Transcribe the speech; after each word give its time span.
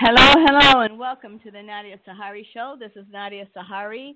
Hello, 0.00 0.44
hello, 0.46 0.82
and 0.82 0.96
welcome 0.96 1.40
to 1.40 1.50
the 1.50 1.60
Nadia 1.60 1.98
Sahari 2.06 2.44
Show. 2.54 2.76
This 2.78 2.92
is 2.94 3.04
Nadia 3.10 3.48
Sahari, 3.56 4.12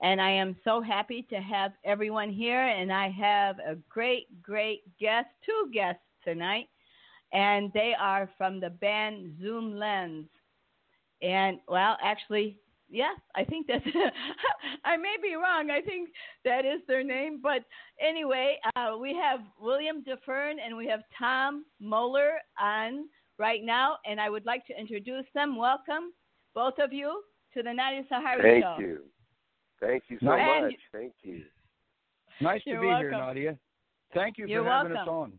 and 0.00 0.20
I 0.20 0.30
am 0.30 0.54
so 0.62 0.80
happy 0.80 1.26
to 1.28 1.40
have 1.40 1.72
everyone 1.84 2.30
here. 2.30 2.62
And 2.68 2.92
I 2.92 3.10
have 3.10 3.56
a 3.58 3.74
great, 3.88 4.28
great 4.44 4.82
guest, 4.96 5.26
two 5.44 5.72
guests 5.72 6.04
tonight, 6.22 6.68
and 7.32 7.72
they 7.74 7.94
are 7.98 8.30
from 8.38 8.60
the 8.60 8.70
band 8.70 9.34
Zoomlenz. 9.42 10.28
And 11.20 11.58
well, 11.66 11.96
actually, 12.00 12.56
yes, 12.88 13.18
I 13.34 13.42
think 13.42 13.66
that's. 13.66 13.84
I 14.84 14.96
may 14.96 15.16
be 15.20 15.34
wrong. 15.34 15.68
I 15.68 15.80
think 15.80 16.10
that 16.44 16.64
is 16.64 16.80
their 16.86 17.02
name, 17.02 17.40
but 17.42 17.64
anyway, 18.00 18.60
uh, 18.76 18.96
we 19.00 19.12
have 19.20 19.40
William 19.60 20.04
Daffern 20.04 20.58
and 20.64 20.76
we 20.76 20.86
have 20.86 21.00
Tom 21.18 21.64
Moller 21.80 22.34
on 22.62 23.06
right 23.38 23.62
now, 23.62 23.96
and 24.06 24.20
I 24.20 24.30
would 24.30 24.46
like 24.46 24.66
to 24.66 24.78
introduce 24.78 25.24
them. 25.34 25.56
Welcome, 25.56 26.12
both 26.54 26.74
of 26.78 26.92
you, 26.92 27.22
to 27.54 27.62
the 27.62 27.72
Nadia 27.72 28.02
Sahari 28.10 28.42
Thank 28.42 28.64
Show. 28.64 28.76
you. 28.78 28.98
Thank 29.80 30.04
you 30.08 30.18
so 30.22 30.32
And- 30.32 30.66
much. 30.66 30.74
Thank 30.92 31.12
you. 31.22 31.44
Nice 32.40 32.62
to 32.64 32.70
You're 32.70 32.80
be 32.80 32.86
here. 32.88 33.10
Nadia. 33.10 33.58
Thank 34.12 34.38
you 34.38 34.46
You're 34.46 34.64
for 34.64 34.70
having 34.70 34.96
us 34.96 35.08
on. 35.08 35.32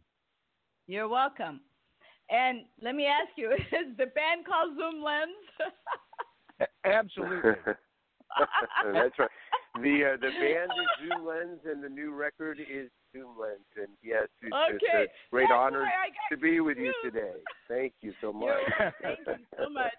You're 0.88 1.08
welcome. 1.08 1.62
And 2.30 2.66
let 2.82 2.96
me 2.96 3.06
ask 3.06 3.30
you: 3.38 3.52
Is 3.72 3.96
the 3.98 4.08
band 4.08 4.46
called 4.46 4.78
Zoomlenz? 4.78 5.34
Absolutely. 6.86 7.52
That's 8.94 9.18
right. 9.20 9.30
The 9.82 10.14
uh, 10.14 10.18
the 10.22 10.32
band 10.40 10.72
is 10.72 10.90
Zoomlenz, 11.04 11.60
and 11.70 11.84
the 11.84 11.90
new 11.90 12.14
record 12.14 12.60
is 12.60 12.90
Zoomlenz. 13.14 13.68
And 13.76 13.92
yes, 14.02 14.28
it's, 14.42 14.56
it's 14.72 14.84
a 14.94 15.06
great 15.32 15.48
that's 15.50 15.52
honor 15.58 15.82
why 15.82 16.08
I 16.08 16.10
got 16.16 16.30
to 16.32 16.38
be 16.38 16.60
with 16.62 16.78
you 16.78 16.94
today. 17.04 17.34
Thank 17.68 17.94
you 18.02 18.14
so 18.22 18.32
much. 18.32 18.56
You're- 18.80 18.92
Thank 19.02 19.20
you 19.28 19.46
so 19.58 19.70
much. 19.70 19.92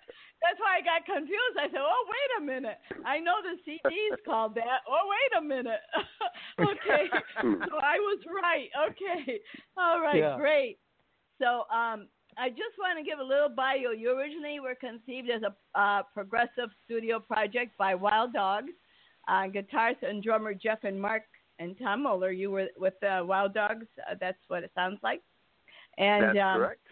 That's 0.43 0.59
why 0.61 0.79
I 0.79 0.83
got 0.85 1.05
confused. 1.05 1.57
I 1.61 1.67
said, 1.69 1.81
"Oh, 1.81 2.05
wait 2.09 2.43
a 2.43 2.47
minute! 2.47 2.79
I 3.05 3.19
know 3.19 3.35
the 3.43 3.57
CD's 3.65 4.21
called 4.25 4.55
that. 4.55 4.81
Oh, 4.89 5.05
wait 5.13 5.39
a 5.39 5.43
minute. 5.45 5.81
okay, 6.61 7.05
so 7.43 7.77
I 7.83 7.99
was 8.01 8.21
right. 8.43 8.69
Okay, 8.91 9.41
all 9.77 10.01
right, 10.01 10.17
Yeah. 10.17 10.37
great. 10.39 10.79
So, 11.41 11.69
um, 11.75 12.09
I 12.39 12.49
just 12.49 12.77
want 12.79 12.99
to 12.99 13.05
give 13.05 13.19
a 13.19 13.23
little 13.25 13.49
bio. 13.51 13.91
You 13.97 14.17
originally 14.17 14.59
were 14.61 14.75
conceived 14.75 15.29
as 15.31 15.43
a 15.43 15.53
uh, 15.79 16.03
progressive 16.15 16.71
studio 16.85 17.19
project 17.21 17.77
by 17.79 17.95
Wild 17.95 18.33
Dogs. 18.33 18.73
Uh, 19.29 19.45
guitarist 19.49 20.03
and 20.03 20.23
drummer 20.23 20.55
Jeff 20.55 20.85
and 20.85 21.01
Mark 21.01 21.23
and 21.59 21.77
Tom 21.79 22.03
Moller. 22.05 22.31
You 22.31 22.51
were 22.51 22.69
with 22.77 22.95
uh, 23.03 23.25
Wild 23.25 23.55
Dogs. 23.55 23.87
Uh, 24.09 24.15
that's 24.21 24.39
what 24.49 24.63
it 24.63 24.71
sounds 24.75 24.99
like. 25.03 25.23
And 25.99 26.25
That's 26.25 26.39
um, 26.39 26.59
correct. 26.59 26.87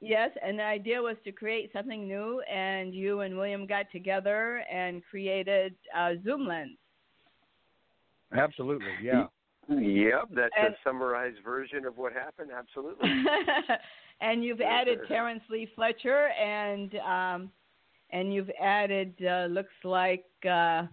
Yes, 0.00 0.30
and 0.44 0.58
the 0.58 0.64
idea 0.64 1.00
was 1.00 1.16
to 1.24 1.30
create 1.30 1.70
something 1.72 2.08
new, 2.08 2.40
and 2.52 2.92
you 2.92 3.20
and 3.20 3.36
William 3.36 3.68
got 3.68 3.86
together 3.92 4.64
and 4.70 5.00
created 5.08 5.76
uh, 5.96 6.14
Zoomlenz. 6.26 6.76
Absolutely, 8.36 8.90
yeah. 9.00 9.26
Yep, 9.68 10.30
that's 10.34 10.52
And- 10.58 10.74
a 10.74 10.76
summarized 10.82 11.38
version 11.44 11.84
of 11.84 11.98
what 11.98 12.12
happened. 12.12 12.50
Absolutely. 12.50 13.08
and 14.20 14.42
you've 14.42 14.60
added 14.60 14.98
Terrence 15.06 15.42
Lee 15.48 15.68
Fletcher, 15.76 16.30
and 16.30 16.96
um, 16.96 17.52
and 18.10 18.34
you've 18.34 18.50
added 18.60 19.14
uh, 19.24 19.46
looks 19.50 19.74
like 19.84 20.24
uh, 20.50 20.86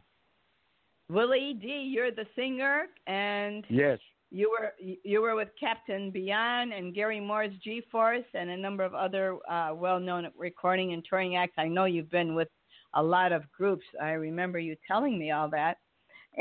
Willie 1.10 1.58
Dee. 1.60 1.90
You're 1.94 2.12
the 2.12 2.26
singer, 2.36 2.88
and 3.08 3.66
Yes. 3.70 4.00
you 4.32 4.50
were 4.52 4.74
you 4.80 5.22
were 5.22 5.36
with 5.36 5.50
Captain 5.60 6.12
Beyond 6.12 6.72
and 6.72 6.94
Gary 6.94 7.20
Moore's 7.20 7.56
G 7.64 7.82
Force 7.92 8.26
and 8.34 8.50
a 8.52 8.58
number 8.58 8.84
of 8.84 8.94
other 8.94 9.38
uh, 9.50 9.74
well-known 9.74 10.32
recording 10.38 10.94
and 10.94 11.04
touring 11.04 11.36
acts. 11.36 11.56
I 11.58 11.68
know 11.68 11.86
you've 11.86 12.12
been 12.12 12.36
with 12.36 12.50
a 12.94 13.04
lot 13.04 13.32
of 13.32 13.52
groups. 13.52 13.86
I 14.02 14.12
remember 14.12 14.60
you 14.60 14.76
telling 14.88 15.18
me 15.18 15.32
all 15.32 15.50
that. 15.50 15.78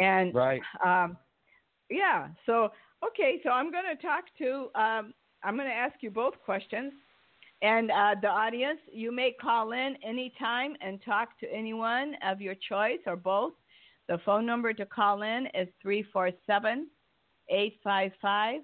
And 0.01 0.35
Right. 0.35 0.63
um, 0.85 1.17
yeah, 1.91 2.29
so 2.45 2.71
okay, 3.07 3.41
so 3.43 3.51
I'm 3.51 3.71
going 3.71 3.97
to 3.97 4.01
talk 4.03 4.25
to. 4.39 4.71
Um, 4.75 5.15
I'm 5.43 5.57
going 5.57 5.69
to 5.69 5.75
ask 5.75 5.95
you 6.03 6.11
both 6.11 6.35
questions, 6.45 6.93
and 7.63 7.91
uh, 7.91 8.17
the 8.21 8.29
audience, 8.29 8.81
you 8.93 9.13
may 9.13 9.33
call 9.33 9.73
in 9.73 9.97
anytime 10.03 10.77
and 10.83 11.01
talk 11.03 11.39
to 11.41 11.47
anyone 11.53 12.17
of 12.23 12.41
your 12.43 12.55
choice 12.69 12.99
or 13.07 13.17
both. 13.17 13.55
The 14.09 14.19
phone 14.25 14.47
number 14.47 14.73
to 14.73 14.87
call 14.87 15.23
in 15.23 15.47
is 15.55 15.69
three 15.83 16.03
four 16.13 16.31
seven 16.47 16.89
855 17.51 18.61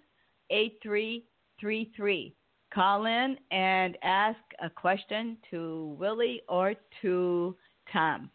8333. 0.50 2.34
Call 2.72 3.06
in 3.06 3.36
and 3.50 3.96
ask 4.02 4.38
a 4.62 4.68
question 4.70 5.36
to 5.50 5.96
Willie 5.98 6.42
or 6.48 6.74
to 7.02 7.56
Tom. 7.92 8.30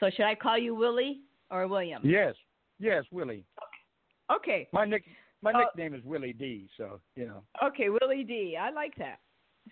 So, 0.00 0.08
should 0.10 0.24
I 0.26 0.34
call 0.34 0.56
you 0.58 0.74
Willie 0.74 1.20
or 1.50 1.66
William? 1.68 2.00
Yes. 2.04 2.34
Yes, 2.78 3.04
Willie. 3.10 3.44
Okay. 4.34 4.68
My 4.72 4.84
nick 4.84 5.04
my 5.42 5.52
Oh. 5.52 5.58
nickname 5.58 5.94
is 5.94 6.02
Willie 6.04 6.32
Dee, 6.32 6.68
so 6.76 7.00
you 7.14 7.26
know. 7.26 7.42
Okay, 7.62 7.88
Willie 7.90 8.24
Dee. 8.24 8.56
I 8.56 8.70
like 8.70 8.94
that. 8.96 9.20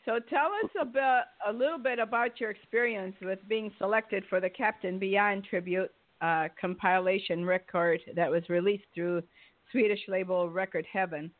So 0.04 0.18
tell 0.18 0.52
us 0.62 0.70
about 0.80 1.24
a 1.46 1.52
little 1.52 1.78
bit 1.78 1.98
about 1.98 2.38
your 2.40 2.50
experience 2.50 3.16
with 3.22 3.38
being 3.48 3.72
selected 3.78 4.24
for 4.28 4.40
the 4.40 4.50
Captain 4.50 4.98
Beyond 4.98 5.44
tribute 5.44 5.90
uh, 6.24 6.48
compilation 6.60 7.44
record 7.44 8.00
that 8.16 8.30
was 8.30 8.42
released 8.48 8.84
through 8.94 9.22
Swedish 9.70 10.00
label 10.08 10.48
Record 10.48 10.86
Heaven. 10.90 11.30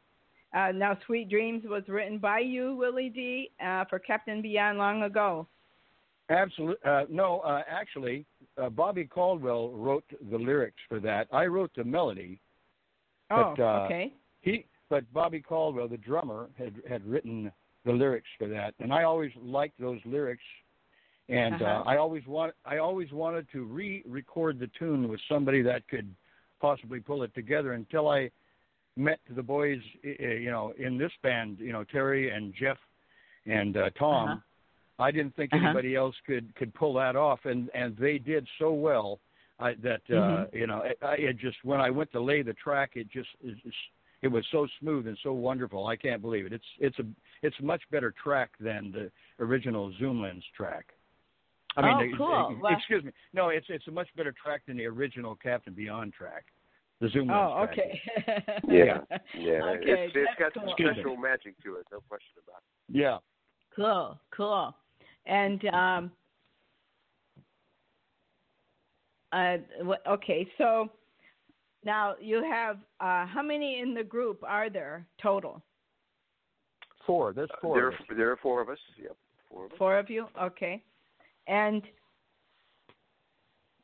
Uh, 0.54 0.72
now, 0.72 0.96
Sweet 1.06 1.28
Dreams 1.30 1.64
was 1.66 1.82
written 1.88 2.18
by 2.18 2.40
you, 2.40 2.76
Willie 2.76 3.08
Dee, 3.08 3.50
uh, 3.64 3.84
for 3.88 3.98
Captain 3.98 4.42
Beyond 4.42 4.78
long 4.78 5.02
ago. 5.02 5.46
Absolutely. 6.30 6.76
Uh, 6.84 7.04
no, 7.10 7.40
uh, 7.40 7.62
actually, 7.68 8.24
uh, 8.62 8.70
Bobby 8.70 9.04
Caldwell 9.04 9.70
wrote 9.70 10.04
the 10.30 10.38
lyrics 10.38 10.80
for 10.88 11.00
that. 11.00 11.28
I 11.32 11.46
wrote 11.46 11.70
the 11.76 11.84
melody. 11.84 12.38
Oh, 13.30 13.54
But, 13.56 13.62
uh, 13.62 13.84
okay. 13.84 14.12
He, 14.42 14.66
but 14.90 15.10
Bobby 15.12 15.40
Caldwell, 15.40 15.88
the 15.88 15.96
drummer, 15.96 16.48
had 16.58 16.74
had 16.88 17.04
written 17.06 17.50
the 17.84 17.92
lyrics 17.92 18.28
for 18.38 18.46
that, 18.48 18.74
and 18.78 18.92
I 18.92 19.02
always 19.04 19.32
liked 19.42 19.80
those 19.80 20.00
lyrics, 20.04 20.42
and 21.28 21.54
Uh-huh. 21.54 21.64
uh, 21.64 21.82
I 21.86 21.96
always 21.96 22.26
want 22.26 22.54
I 22.64 22.78
always 22.78 23.10
wanted 23.12 23.50
to 23.52 23.64
re-record 23.64 24.58
the 24.58 24.68
tune 24.78 25.08
with 25.08 25.20
somebody 25.28 25.62
that 25.62 25.86
could 25.88 26.14
possibly 26.60 27.00
pull 27.00 27.22
it 27.22 27.34
together 27.34 27.72
until 27.72 28.08
I 28.08 28.30
met 28.96 29.18
the 29.34 29.42
boys, 29.42 29.80
you 30.02 30.50
know, 30.50 30.72
in 30.78 30.96
this 30.98 31.12
band, 31.22 31.58
you 31.58 31.72
know, 31.72 31.84
Terry 31.84 32.30
and 32.30 32.54
Jeff 32.54 32.78
and 33.46 33.76
uh, 33.76 33.90
Tom. 33.98 34.28
Uh-huh. 34.28 34.40
I 34.98 35.10
didn't 35.10 35.34
think 35.34 35.52
Uh-huh. 35.52 35.64
anybody 35.64 35.96
else 35.96 36.14
could 36.26 36.54
could 36.54 36.72
pull 36.74 36.94
that 36.94 37.16
off, 37.16 37.40
and 37.44 37.70
and 37.74 37.96
they 37.96 38.18
did 38.18 38.46
so 38.58 38.72
well. 38.72 39.20
I, 39.60 39.74
that 39.74 40.02
uh, 40.10 40.14
Mhm. 40.14 40.54
you 40.54 40.66
know, 40.66 40.80
it, 40.82 40.98
I, 41.00 41.14
it 41.14 41.36
just 41.38 41.56
when 41.64 41.80
I 41.80 41.88
went 41.90 42.10
to 42.12 42.20
lay 42.20 42.42
the 42.42 42.54
track, 42.54 42.96
it 42.96 43.08
just 43.08 43.28
it, 43.42 43.56
it 44.22 44.28
was 44.28 44.44
so 44.50 44.66
smooth 44.80 45.06
and 45.06 45.16
so 45.22 45.32
wonderful. 45.32 45.86
I 45.86 45.96
can't 45.96 46.20
believe 46.20 46.46
it. 46.46 46.52
It's 46.52 46.70
it's 46.78 46.98
a 46.98 47.06
it's 47.42 47.58
a 47.60 47.62
much 47.64 47.82
better 47.90 48.12
track 48.22 48.50
than 48.58 48.90
the 48.92 49.10
original 49.44 49.92
Zoomlenz 50.00 50.42
track. 50.56 50.86
I 51.76 51.82
mean, 51.82 51.94
Oh, 51.94 52.00
the- 52.00 52.16
cool. 52.16 52.48
the- 52.50 52.56
Well- 52.62 52.72
excuse 52.76 53.04
me. 53.04 53.12
No, 53.32 53.48
it's 53.48 53.66
it's 53.68 53.86
a 53.88 53.90
much 53.90 54.08
better 54.16 54.32
track 54.32 54.62
than 54.66 54.76
the 54.76 54.86
original 54.86 55.34
Captain 55.36 55.72
Beyond 55.74 56.12
track. 56.12 56.46
The 57.00 57.08
Zoomlenz 57.08 57.30
Oh, 57.32 57.62
okay. 57.64 58.00
Yeah. 58.68 59.00
Yeah. 59.34 59.64
Okay, 59.64 59.90
it's 60.06 60.14
it's 60.14 60.26
that's 60.38 60.38
got 60.38 60.54
cool. 60.54 60.74
some 60.78 60.92
special 60.94 61.16
magic 61.16 61.60
to 61.64 61.76
it, 61.76 61.86
no 61.90 62.00
question 62.08 62.38
about 62.46 62.62
it. 62.62 62.96
Yeah. 62.96 63.18
Cool, 63.74 64.18
cool. 64.30 64.74
And 65.26 65.64
um, 65.66 66.12
uh, 69.32 69.56
okay, 70.08 70.46
so 70.58 70.88
now 71.84 72.14
you 72.20 72.42
have 72.44 72.76
uh, 73.00 73.26
how 73.26 73.42
many 73.42 73.80
in 73.80 73.94
the 73.94 74.04
group 74.04 74.42
are 74.46 74.70
there 74.70 75.04
total? 75.20 75.62
Four. 77.06 77.32
There's 77.32 77.50
four. 77.60 77.76
There, 77.76 77.88
are, 77.88 78.16
there 78.16 78.30
are 78.30 78.36
four 78.38 78.60
of 78.62 78.68
us. 78.68 78.78
Yep, 78.96 79.16
four 79.50 79.64
of 79.66 79.72
us. 79.72 79.78
Four 79.78 79.98
of 79.98 80.08
you, 80.08 80.26
okay. 80.40 80.82
And 81.46 81.82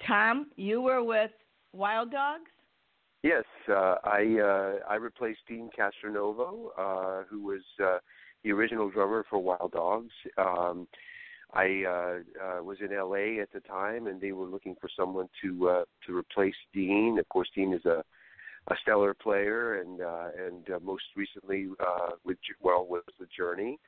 Tom, 0.07 0.47
you 0.57 0.81
were 0.81 1.03
with 1.05 1.31
Wild 1.73 2.11
Dogs. 2.11 2.51
Yes, 3.23 3.45
uh, 3.69 3.97
I 4.03 4.39
uh, 4.43 4.79
I 4.89 4.95
replaced 4.95 5.41
Deen 5.47 5.69
Castronovo, 5.79 6.69
uh, 6.79 7.25
who 7.29 7.43
was 7.43 7.61
uh, 7.85 7.99
the 8.43 8.53
original 8.53 8.89
drummer 8.89 9.25
for 9.29 9.39
Wild 9.39 9.73
Dogs. 9.73 10.12
Um, 10.39 10.89
I 11.53 11.85
uh, 11.87 12.19
uh, 12.43 12.62
was 12.62 12.79
in 12.81 12.97
LA 12.97 13.43
at 13.43 13.53
the 13.53 13.61
time, 13.61 14.06
and 14.06 14.21
they 14.21 14.33
were 14.33 14.47
looking 14.47 14.75
for 14.81 14.89
someone 14.97 15.29
to 15.43 15.69
uh, 15.69 15.85
to 16.06 16.17
replace 16.17 16.55
Deen. 16.73 17.19
Of 17.19 17.29
course, 17.29 17.49
Deen 17.55 17.75
is 17.75 17.85
a 17.85 18.03
a 18.69 18.75
stellar 18.83 19.15
player, 19.15 19.81
and 19.81 20.01
uh, 20.01 20.29
and 20.47 20.71
uh, 20.71 20.79
most 20.83 21.05
recently 21.17 21.69
uh, 21.81 22.13
with 22.25 22.39
well 22.61 22.87
with 22.89 23.05
the 23.19 23.27
Journey, 23.37 23.79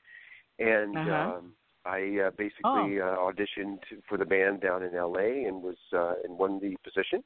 and 0.59 0.95
Uh-huh. 0.97 1.37
um, 1.39 1.53
I 1.85 2.27
uh, 2.27 2.31
basically 2.37 3.01
uh, 3.01 3.17
auditioned 3.17 3.79
for 4.09 4.17
the 4.17 4.25
band 4.25 4.61
down 4.61 4.83
in 4.83 4.95
LA 4.95 5.47
and 5.49 5.63
was 5.63 5.77
uh, 5.93 6.15
and 6.25 6.39
won 6.39 6.61
the 6.61 6.77
position. 6.85 7.23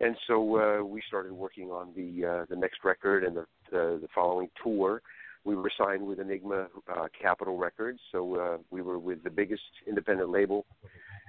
And 0.00 0.16
so 0.26 0.56
uh, 0.56 0.84
we 0.84 1.02
started 1.06 1.32
working 1.32 1.70
on 1.70 1.92
the 1.94 2.26
uh, 2.26 2.44
the 2.48 2.56
next 2.56 2.78
record 2.84 3.24
and 3.24 3.36
the, 3.36 3.46
the 3.70 3.98
the 4.00 4.08
following 4.14 4.48
tour. 4.62 5.02
We 5.44 5.56
were 5.56 5.70
signed 5.76 6.06
with 6.06 6.20
Enigma 6.20 6.68
uh, 6.88 7.08
Capitol 7.20 7.56
Records, 7.56 7.98
so 8.12 8.36
uh, 8.36 8.58
we 8.70 8.82
were 8.82 8.98
with 8.98 9.24
the 9.24 9.30
biggest 9.30 9.62
independent 9.86 10.30
label 10.30 10.66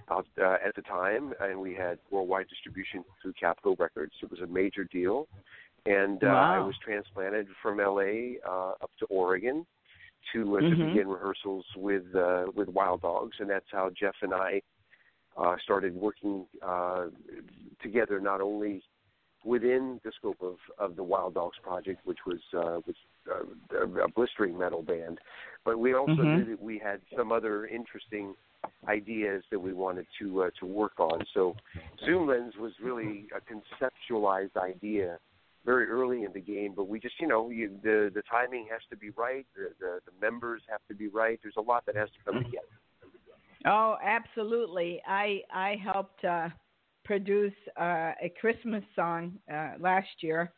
out 0.09 0.27
uh, 0.39 0.57
at 0.65 0.75
the 0.75 0.81
time, 0.81 1.33
and 1.39 1.59
we 1.59 1.73
had 1.73 1.97
worldwide 2.09 2.47
distribution 2.49 3.05
through 3.21 3.33
Capitol 3.39 3.75
Records. 3.79 4.11
It 4.21 4.29
was 4.29 4.41
a 4.41 4.47
major 4.47 4.83
deal, 4.83 5.27
and 5.85 6.23
uh, 6.23 6.27
I 6.27 6.59
was 6.59 6.75
transplanted 6.83 7.47
from 7.61 7.77
LA 7.77 8.37
uh, 8.45 8.73
up 8.81 8.91
to 8.99 9.05
Oregon 9.09 9.65
to 10.33 10.57
uh, 10.57 10.61
to 10.61 10.75
Mhm. 10.75 10.87
begin 10.87 11.07
rehearsals 11.07 11.65
with 11.75 12.03
uh, 12.15 12.45
with 12.55 12.69
Wild 12.69 13.01
Dogs, 13.01 13.35
and 13.39 13.49
that's 13.49 13.69
how 13.71 13.89
Jeff 13.89 14.15
and 14.21 14.33
I 14.33 14.61
uh, 15.37 15.55
started 15.63 15.95
working 15.95 16.45
uh, 16.61 17.07
together, 17.81 18.19
not 18.19 18.41
only 18.41 18.83
within 19.43 19.99
the 20.03 20.11
scope 20.17 20.41
of, 20.41 20.57
of 20.77 20.95
the 20.95 21.03
Wild 21.03 21.33
Dogs 21.33 21.57
project, 21.63 22.05
which 22.05 22.19
was 22.25 22.39
uh, 22.53 22.79
was 22.85 22.95
uh, 23.29 24.03
a 24.03 24.07
blistering 24.09 24.57
metal 24.57 24.83
band, 24.83 25.19
but 25.65 25.79
we 25.79 25.93
also 25.93 26.23
Mhm. 26.23 26.37
knew 26.37 26.45
that 26.51 26.61
we 26.61 26.77
had 26.77 27.01
some 27.15 27.31
other 27.31 27.65
interesting 27.65 28.35
ideas 28.87 29.43
that 29.49 29.59
we 29.59 29.73
wanted 29.73 30.05
to 30.19 30.43
uh, 30.43 30.49
to 30.59 30.65
work 30.65 30.99
on. 30.99 31.25
So 31.33 31.55
Zoomlenz 32.07 32.55
was 32.57 32.73
really 32.81 33.27
a 33.35 33.41
conceptualized 33.41 34.57
idea 34.57 35.19
very 35.65 35.87
early 35.87 36.23
in 36.23 36.33
the 36.33 36.41
game, 36.41 36.73
but 36.75 36.87
we 36.87 36.99
just 36.99 37.15
you 37.19 37.27
know 37.27 37.49
you, 37.49 37.77
the 37.83 38.11
the 38.13 38.23
timing 38.29 38.67
has 38.71 38.81
to 38.89 38.97
be 38.97 39.09
right, 39.11 39.45
the, 39.55 39.69
the 39.79 39.99
the 40.05 40.11
members 40.19 40.61
have 40.69 40.81
to 40.87 40.95
be 40.95 41.07
right. 41.07 41.39
There's 41.41 41.55
a 41.57 41.61
lot 41.61 41.85
that 41.85 41.95
has 41.95 42.09
to 42.09 42.31
come 42.31 42.43
together. 42.43 42.67
Oh, 43.65 43.97
absolutely. 44.03 45.01
I 45.07 45.41
I 45.53 45.75
helped 45.83 46.23
uh, 46.25 46.49
produce 47.05 47.53
uh, 47.79 48.13
a 48.21 48.33
Christmas 48.39 48.83
song 48.95 49.37
uh, 49.53 49.73
last 49.79 50.09
year 50.21 50.53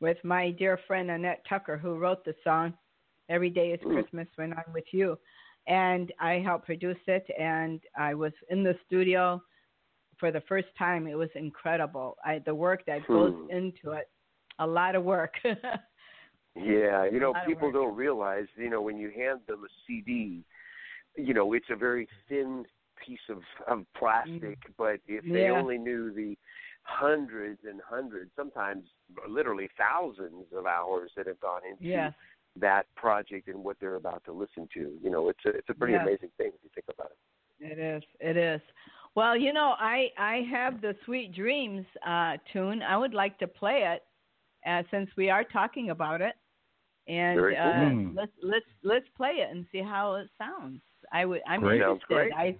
with 0.00 0.16
my 0.24 0.50
dear 0.52 0.78
friend 0.86 1.10
Annette 1.10 1.44
Tucker, 1.48 1.76
who 1.76 1.96
wrote 1.96 2.24
the 2.24 2.34
song 2.42 2.74
"Every 3.28 3.50
Day 3.50 3.72
Is 3.72 3.80
Mm. 3.80 3.94
Christmas 3.94 4.28
When 4.36 4.52
I'm 4.52 4.72
With 4.72 4.92
You," 4.92 5.18
and 5.66 6.12
I 6.18 6.34
helped 6.34 6.66
produce 6.66 6.98
it. 7.06 7.26
And 7.38 7.80
I 7.96 8.14
was 8.14 8.32
in 8.48 8.64
the 8.64 8.76
studio 8.86 9.40
for 10.18 10.32
the 10.32 10.42
first 10.42 10.68
time. 10.76 11.06
It 11.06 11.16
was 11.16 11.30
incredible. 11.36 12.16
I, 12.24 12.40
the 12.44 12.54
work 12.54 12.84
that 12.86 13.06
goes 13.06 13.34
Hmm. 13.34 13.50
into 13.50 13.92
it, 13.92 14.08
a 14.58 14.66
lot 14.66 14.94
of 14.94 15.04
work. 15.04 15.34
Yeah, 16.56 17.04
you 17.04 17.20
know, 17.20 17.34
people 17.46 17.70
don't 17.70 17.94
realize, 17.94 18.46
you 18.56 18.68
know, 18.68 18.82
when 18.82 18.98
you 18.98 19.10
hand 19.14 19.40
them 19.46 19.62
a 19.64 19.68
CD, 19.86 20.42
you 21.16 21.32
know, 21.32 21.52
it's 21.52 21.66
a 21.70 21.76
very 21.76 22.08
thin 22.28 22.64
piece 23.04 23.20
of 23.30 23.38
of 23.68 23.84
plastic, 23.96 24.58
but 24.76 24.98
if 25.06 25.22
they. 25.24 25.42
Yeah. 25.42 25.52
only 25.52 25.78
knew 25.78 26.12
the 26.12 26.36
hundreds 26.82 27.60
and 27.68 27.80
hundreds, 27.88 28.30
sometimes 28.34 28.84
literally 29.28 29.68
thousands 29.78 30.46
of 30.56 30.66
hours 30.66 31.12
that 31.16 31.26
have 31.28 31.38
gone 31.38 31.60
into 31.70 31.84
yes. 31.84 32.12
that 32.56 32.86
project 32.96 33.46
and 33.48 33.62
what 33.62 33.76
they're 33.78 33.96
about 33.96 34.24
to 34.24 34.32
listen 34.32 34.68
to, 34.74 34.98
you 35.00 35.10
know, 35.10 35.28
it's 35.28 35.44
a 35.46 35.50
it's 35.50 35.68
a 35.68 35.74
pretty 35.74 35.92
Yes. 35.92 36.02
amazing 36.02 36.30
thing 36.38 36.48
if 36.48 36.60
you 36.64 36.70
think 36.74 36.86
about 36.92 37.10
it. 37.12 37.70
It 37.72 37.78
is. 37.78 38.02
It 38.20 38.36
is. 38.36 38.60
Well, 39.14 39.36
you 39.36 39.52
know, 39.52 39.74
I 39.78 40.08
I 40.18 40.42
have 40.50 40.80
the 40.80 40.96
Sweet 41.04 41.34
Dreams 41.34 41.86
uh, 42.06 42.36
tune. 42.52 42.82
I 42.82 42.96
would 42.96 43.14
like 43.14 43.38
to 43.38 43.46
play 43.46 43.82
it 43.94 44.02
uh, 44.68 44.82
since 44.90 45.08
we 45.16 45.30
are 45.30 45.44
talking 45.44 45.90
about 45.90 46.20
it, 46.20 46.34
and 47.06 47.38
Very 47.40 47.54
cool. 47.54 47.64
uh, 47.64 47.90
Mm. 47.90 48.16
let's 48.16 48.32
let's 48.42 48.66
let's 48.82 49.08
play 49.16 49.34
it 49.44 49.50
and 49.50 49.64
see 49.72 49.82
how 49.82 50.14
it 50.16 50.28
sounds. 50.36 50.80
I 51.12 51.24
would. 51.24 51.40
I'm 51.46 51.60
Great. 51.60 51.80
Sounds 51.80 52.02
interested. 52.02 52.32
great. 52.32 52.32
I 52.34 52.58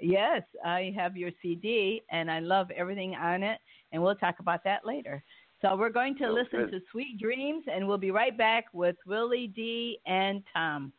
yes, 0.00 0.42
I 0.64 0.92
have 0.96 1.16
your 1.16 1.30
CD 1.40 2.02
and 2.10 2.30
I 2.30 2.40
love 2.40 2.70
everything 2.72 3.14
on 3.14 3.42
it, 3.42 3.58
and 3.92 4.02
we'll 4.02 4.14
talk 4.16 4.38
about 4.40 4.62
that 4.64 4.84
later. 4.84 5.22
So 5.62 5.74
we're 5.74 5.88
going 5.90 6.14
to 6.18 6.24
Sounds 6.24 6.34
listen 6.34 6.60
good. 6.66 6.72
to 6.72 6.80
Sweet 6.92 7.18
Dreams, 7.18 7.64
and 7.72 7.88
we'll 7.88 7.96
be 7.96 8.10
right 8.10 8.36
back 8.36 8.66
with 8.74 8.96
Willie 9.06 9.46
Dee 9.48 9.98
and 10.06 10.42
Tom. 10.52 10.92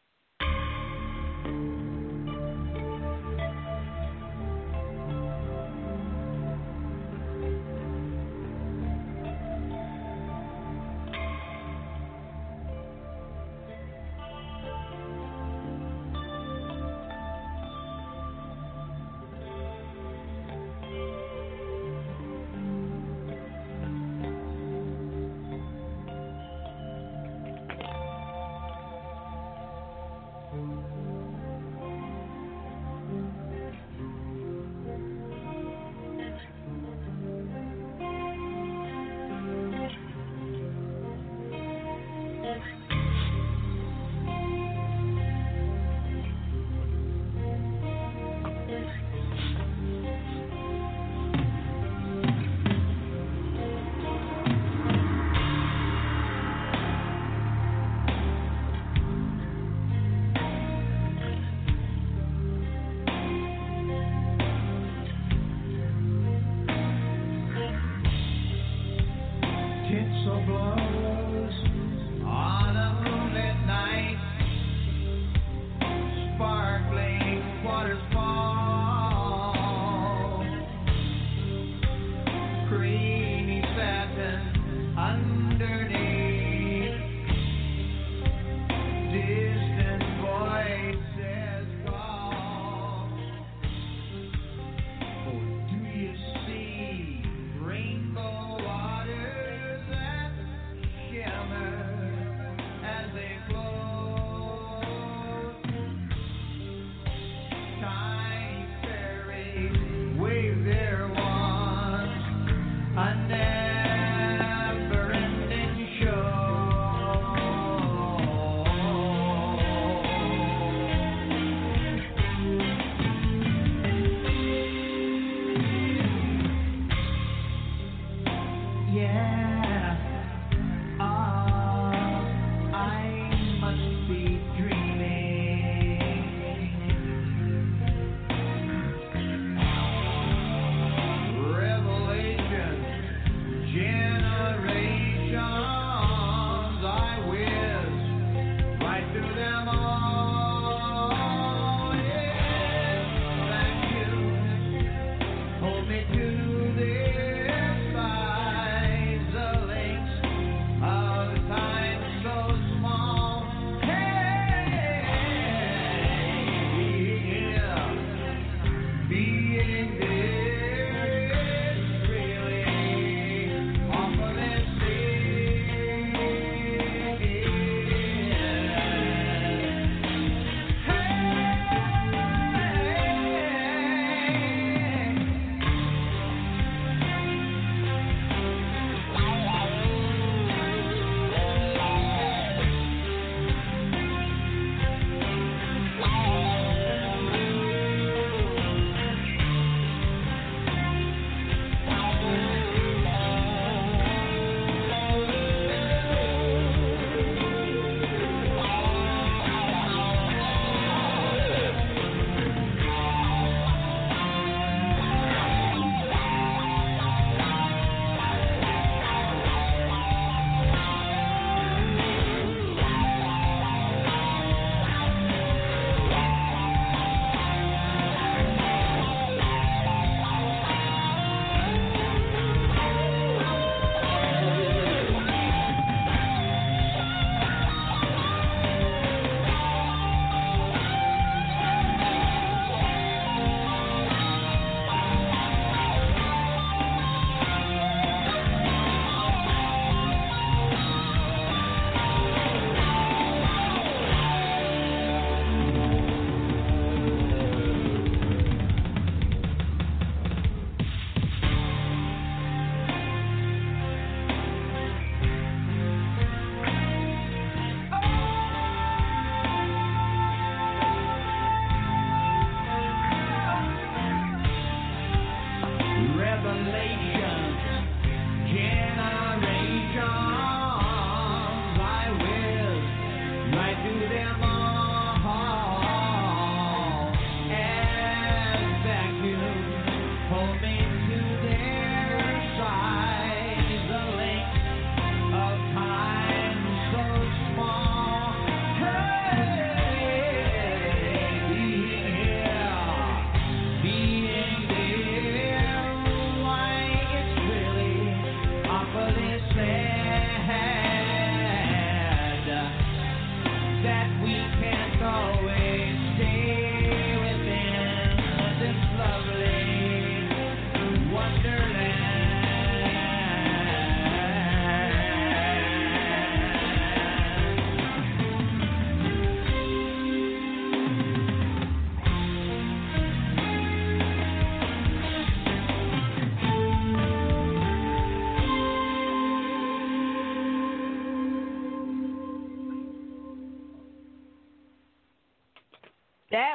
blood. 70.45 70.96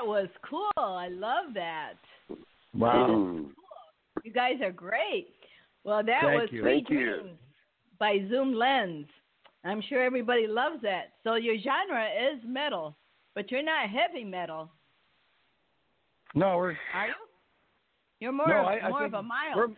Was 0.04 0.28
cool. 0.48 0.70
I 0.76 1.08
love 1.08 1.54
that. 1.54 1.94
Wow. 2.74 3.06
Mm. 3.08 3.50
You 4.24 4.32
guys 4.32 4.54
are 4.62 4.72
great. 4.72 5.28
Well, 5.84 6.02
that 6.04 6.22
Thank 6.22 6.40
was 6.40 6.48
you. 6.52 6.62
Sweet 6.62 6.72
Thank 6.72 6.90
you. 6.90 7.16
Dreams 7.20 7.38
by 8.02 8.18
Zoomlenz. 8.30 9.06
I'm 9.64 9.80
sure 9.88 10.02
everybody 10.02 10.48
loves 10.48 10.82
that. 10.82 11.12
So 11.22 11.36
your 11.36 11.54
genre 11.56 12.04
is 12.06 12.40
metal, 12.44 12.96
but 13.36 13.48
you're 13.52 13.62
not 13.62 13.88
heavy 13.88 14.24
metal, 14.24 14.70
No, 16.34 16.56
we're 16.56 16.76
are 16.94 17.06
you? 17.06 17.14
You're 18.18 18.32
more 18.32 18.48
no, 18.48 18.60
of, 18.60 18.66
I, 18.66 18.78
I 18.80 18.88
more 18.90 19.00
think 19.02 19.14
of 19.14 19.20
a 19.20 19.22
mild. 19.22 19.56
We're, 19.56 19.68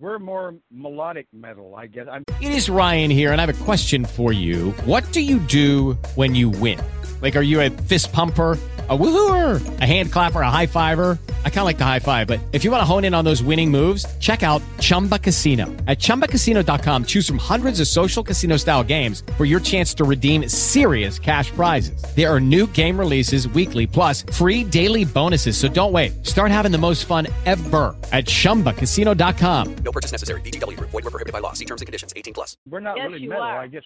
we're 0.00 0.18
more 0.18 0.54
melodic 0.70 1.26
metal, 1.32 1.74
I 1.76 1.88
guess. 1.88 2.06
I'm 2.10 2.24
It 2.40 2.52
is 2.52 2.70
Ryan 2.70 3.10
here, 3.10 3.32
and 3.32 3.40
I 3.40 3.46
have 3.46 3.60
a 3.60 3.64
question 3.64 4.06
for 4.06 4.32
you. 4.32 4.70
What 4.86 5.10
do 5.12 5.20
you 5.20 5.38
do 5.40 5.92
when 6.14 6.34
you 6.34 6.48
win? 6.48 6.80
Like, 7.20 7.36
are 7.36 7.42
you 7.42 7.60
a 7.60 7.68
fist 7.70 8.12
pumper? 8.12 8.58
A 8.92 8.98
woohooer, 8.98 9.80
a 9.80 9.86
hand 9.86 10.12
clapper, 10.12 10.42
a 10.42 10.50
high 10.50 10.66
fiver. 10.66 11.18
I 11.44 11.48
kind 11.48 11.60
of 11.60 11.64
like 11.64 11.78
the 11.78 11.84
high 11.84 12.00
five, 12.00 12.26
but 12.26 12.40
if 12.52 12.62
you 12.62 12.70
want 12.70 12.82
to 12.82 12.84
hone 12.84 13.04
in 13.04 13.14
on 13.14 13.24
those 13.24 13.42
winning 13.42 13.70
moves, 13.70 14.04
check 14.18 14.42
out 14.42 14.60
Chumba 14.80 15.18
Casino. 15.18 15.66
At 15.86 15.98
ChumbaCasino.com, 15.98 17.04
choose 17.06 17.26
from 17.26 17.38
hundreds 17.38 17.78
of 17.80 17.86
social 17.86 18.22
casino 18.24 18.56
style 18.58 18.82
games 18.84 19.22
for 19.36 19.44
your 19.44 19.60
chance 19.60 19.94
to 19.94 20.04
redeem 20.04 20.46
serious 20.48 21.18
cash 21.18 21.52
prizes. 21.52 22.02
There 22.16 22.28
are 22.28 22.40
new 22.40 22.66
game 22.66 22.98
releases 22.98 23.46
weekly, 23.46 23.86
plus 23.86 24.22
free 24.32 24.64
daily 24.64 25.04
bonuses. 25.04 25.56
So 25.56 25.68
don't 25.68 25.92
wait. 25.92 26.26
Start 26.26 26.50
having 26.50 26.72
the 26.72 26.76
most 26.78 27.04
fun 27.06 27.28
ever 27.46 27.96
at 28.12 28.24
ChumbaCasino.com. 28.26 29.76
No 29.76 29.92
purchase 29.92 30.10
necessary. 30.12 30.40
VGW 30.42 30.76
Group. 30.76 30.90
Void 30.90 31.04
were 31.04 31.10
prohibited 31.12 31.32
by 31.32 31.38
law. 31.38 31.52
See 31.54 31.64
terms 31.64 31.80
and 31.82 31.86
conditions. 31.86 32.12
18 32.16 32.34
plus. 32.34 32.56
we're 32.68 32.80
not 32.80 32.96
Yes, 32.98 33.06
really 33.10 33.26
metal. 33.26 33.42
are. 33.44 33.60
I 33.60 33.68
guess. 33.68 33.84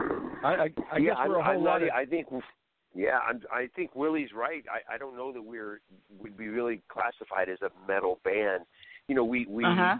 I 0.00 0.04
I, 0.44 0.52
I 0.92 0.98
yeah, 0.98 1.10
guess 1.10 1.16
we're 1.28 1.36
a 1.36 1.40
I'm, 1.40 1.44
whole 1.44 1.54
I'm 1.58 1.62
lot 1.64 1.80
not, 1.80 1.82
of. 1.82 1.88
I 1.94 2.04
think, 2.04 2.26
yeah, 2.94 3.18
I'm, 3.28 3.42
I 3.52 3.68
think 3.76 3.94
Willie's 3.94 4.30
right. 4.34 4.64
I, 4.70 4.94
I 4.94 4.98
don't 4.98 5.16
know 5.16 5.32
that 5.32 5.42
we're 5.42 5.80
would 6.18 6.36
be 6.36 6.48
really 6.48 6.82
classified 6.88 7.48
as 7.48 7.58
a 7.62 7.70
metal 7.86 8.20
band. 8.24 8.64
You 9.08 9.14
know, 9.14 9.24
we 9.24 9.46
we 9.46 9.64
Uh-huh. 9.64 9.96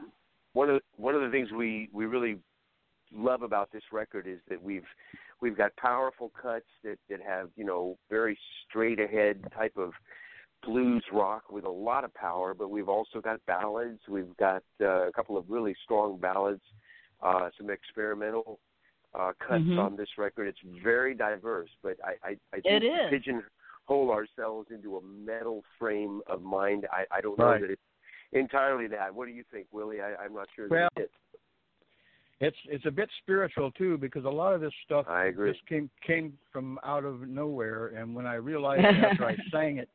one 0.55 0.71
of 0.71 0.81
one 0.97 1.15
of 1.15 1.21
the 1.23 1.31
things 1.31 1.51
we 1.53 1.89
we 1.93 2.07
really 2.07 2.39
love 3.13 3.43
about 3.43 3.71
this 3.73 3.83
record 3.93 4.27
is 4.27 4.39
that 4.49 4.63
we've 4.63 4.87
we've 5.41 5.57
got 5.57 5.75
powerful 5.77 6.31
cuts 6.41 6.67
that 6.85 6.99
that 7.09 7.21
have 7.21 7.51
you 7.57 7.65
know 7.65 7.97
very 8.11 8.39
straight 8.69 9.01
ahead 9.01 9.43
type 9.55 9.77
of 9.77 9.93
blues 10.65 11.05
rock 11.13 11.45
with 11.51 11.65
a 11.65 11.71
lot 11.71 12.05
of 12.05 12.13
power, 12.15 12.53
but 12.53 12.69
we've 12.69 12.89
also 12.89 13.21
got 13.21 13.45
ballads. 13.47 14.01
We've 14.09 14.37
got 14.39 14.63
uh, 14.81 15.07
a 15.07 15.13
couple 15.13 15.37
of 15.37 15.45
really 15.49 15.75
strong 15.85 16.19
ballads, 16.19 16.63
uh, 17.23 17.49
some 17.57 17.71
experimental 17.71 18.59
uh, 19.15 19.33
cuts 19.39 19.65
Mhm. 19.65 19.79
on 19.79 19.97
this 19.97 20.09
record. 20.19 20.49
It's 20.49 20.61
very 20.61 21.15
diverse, 21.15 21.71
but 21.83 21.97
I 22.05 22.17
I, 22.23 22.39
I 22.53 22.61
It 22.65 22.81
think 22.81 23.11
pigeonhole 23.11 24.11
ourselves 24.11 24.71
into 24.71 24.97
a 24.97 25.03
metal 25.03 25.65
frame 25.79 26.21
of 26.27 26.43
mind. 26.43 26.87
I 26.93 27.07
I 27.11 27.21
don't 27.21 27.39
know 27.39 27.59
that 27.59 27.71
it's 27.71 27.83
entirely 28.33 28.87
that. 28.89 29.15
What 29.15 29.27
do 29.27 29.33
you 29.33 29.45
think, 29.51 29.67
Willie? 29.73 30.01
I, 30.01 30.15
I'm 30.17 30.35
not 30.35 30.49
sure 30.55 30.69
Well, 30.69 30.89
that 30.95 31.03
it 31.03 31.05
is. 31.05 31.11
It's 32.41 32.57
it's 32.67 32.87
a 32.87 32.91
bit 32.91 33.09
spiritual 33.23 33.71
too 33.73 33.99
because 33.99 34.25
a 34.25 34.31
lot 34.31 34.55
of 34.55 34.61
this 34.61 34.73
stuff 34.85 35.07
I 35.09 35.25
agree. 35.25 35.53
just 35.53 35.67
came 35.67 35.91
came 36.07 36.39
from 36.53 36.79
out 36.85 37.05
of 37.05 37.23
nowhere. 37.29 37.89
And 37.89 38.15
when 38.15 38.27
I 38.27 38.35
realized 38.53 38.85
after 38.85 39.25
I 39.25 39.37
sang 39.51 39.79
it, 39.79 39.89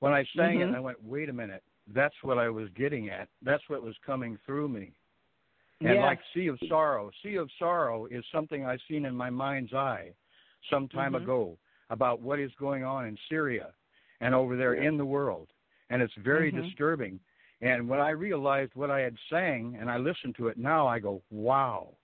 when 0.00 0.12
I 0.12 0.24
sang 0.36 0.58
Mhm. 0.58 0.72
it, 0.72 0.76
I 0.76 0.80
went, 0.80 1.02
wait 1.02 1.28
a 1.28 1.32
minute, 1.32 1.62
that's 1.88 2.14
what 2.22 2.38
I 2.38 2.48
was 2.50 2.68
getting 2.70 3.10
at. 3.10 3.28
That's 3.42 3.68
what 3.68 3.82
was 3.82 3.96
coming 4.06 4.38
through 4.46 4.68
me. 4.68 4.92
And 5.80 5.94
Yes. 5.94 6.02
like 6.02 6.20
Sea 6.34 6.48
of 6.48 6.58
Sorrow, 6.68 7.10
Sea 7.22 7.36
of 7.36 7.50
Sorrow 7.52 8.06
is 8.06 8.24
something 8.32 8.66
I've 8.66 8.82
seen 8.82 9.04
in 9.04 9.14
my 9.14 9.30
mind's 9.30 9.72
eye 9.72 10.12
some 10.70 10.88
time 10.88 11.12
Mhm. 11.12 11.22
ago 11.22 11.58
about 11.90 12.20
what 12.20 12.40
is 12.40 12.52
going 12.56 12.82
on 12.84 13.06
in 13.06 13.16
Syria 13.28 13.72
and 14.20 14.34
over 14.34 14.56
there 14.56 14.74
Yeah. 14.74 14.88
in 14.88 14.96
the 14.96 15.06
world. 15.06 15.52
And 15.90 16.02
it's 16.02 16.14
very 16.14 16.50
Mhm. 16.50 16.62
disturbing. 16.62 17.20
And 17.60 17.88
when 17.88 18.00
I 18.00 18.10
realized 18.10 18.74
what 18.74 18.90
I 18.90 19.00
had 19.00 19.16
sang 19.30 19.76
and 19.76 19.90
I 19.90 19.98
listened 19.98 20.34
to 20.36 20.48
it 20.48 20.58
now, 20.58 20.86
I 20.86 20.98
go, 20.98 21.22
wow 21.30 21.94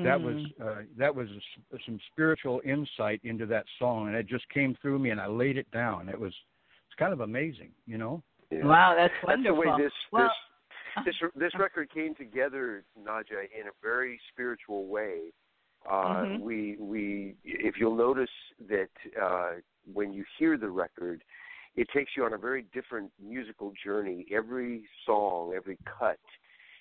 that 0.00 0.18
was 0.18 0.36
Mhm. 0.36 0.60
uh, 0.60 0.82
that 0.96 1.14
was 1.14 1.30
a 1.30 1.36
s 1.76 1.82
some 1.84 2.00
spiritual 2.10 2.62
insight 2.64 3.20
into 3.24 3.44
that 3.46 3.66
song, 3.78 4.08
and 4.08 4.16
it 4.16 4.26
just 4.26 4.48
came 4.48 4.74
through 4.76 4.98
me, 4.98 5.10
and 5.10 5.20
I 5.20 5.26
laid 5.26 5.58
it 5.58 5.70
down. 5.70 6.08
It 6.08 6.18
was 6.18 6.34
it's 6.86 6.94
kind 6.96 7.12
of 7.12 7.20
amazing, 7.20 7.74
you 7.86 7.98
know. 7.98 8.22
Yeah. 8.50 8.64
Wow, 8.64 8.94
that's 8.94 9.12
That's 9.12 9.26
wonderful. 9.26 9.62
the 9.62 9.70
way 9.70 9.82
this 9.84 9.92
well, 10.10 10.28
this 10.28 10.32
this 11.04 11.14
this 11.34 11.52
record 11.58 11.90
came 11.92 12.14
together, 12.14 12.84
Naja, 13.00 13.48
in 13.58 13.68
a 13.68 13.72
very 13.82 14.20
spiritual 14.32 14.86
way. 14.86 15.32
Uh, 15.90 16.24
Mhm. 16.24 16.40
We 16.40 16.76
we 16.78 17.34
if 17.44 17.76
you'll 17.78 17.96
notice 17.96 18.30
that 18.68 18.90
uh, 19.20 19.52
when 19.92 20.12
you 20.12 20.24
hear 20.38 20.56
the 20.56 20.70
record, 20.70 21.24
it 21.74 21.88
takes 21.90 22.12
you 22.16 22.24
on 22.24 22.34
a 22.34 22.38
very 22.38 22.62
different 22.72 23.10
musical 23.20 23.72
journey. 23.84 24.26
Every 24.30 24.88
song, 25.06 25.54
every 25.54 25.78
cut 25.98 26.20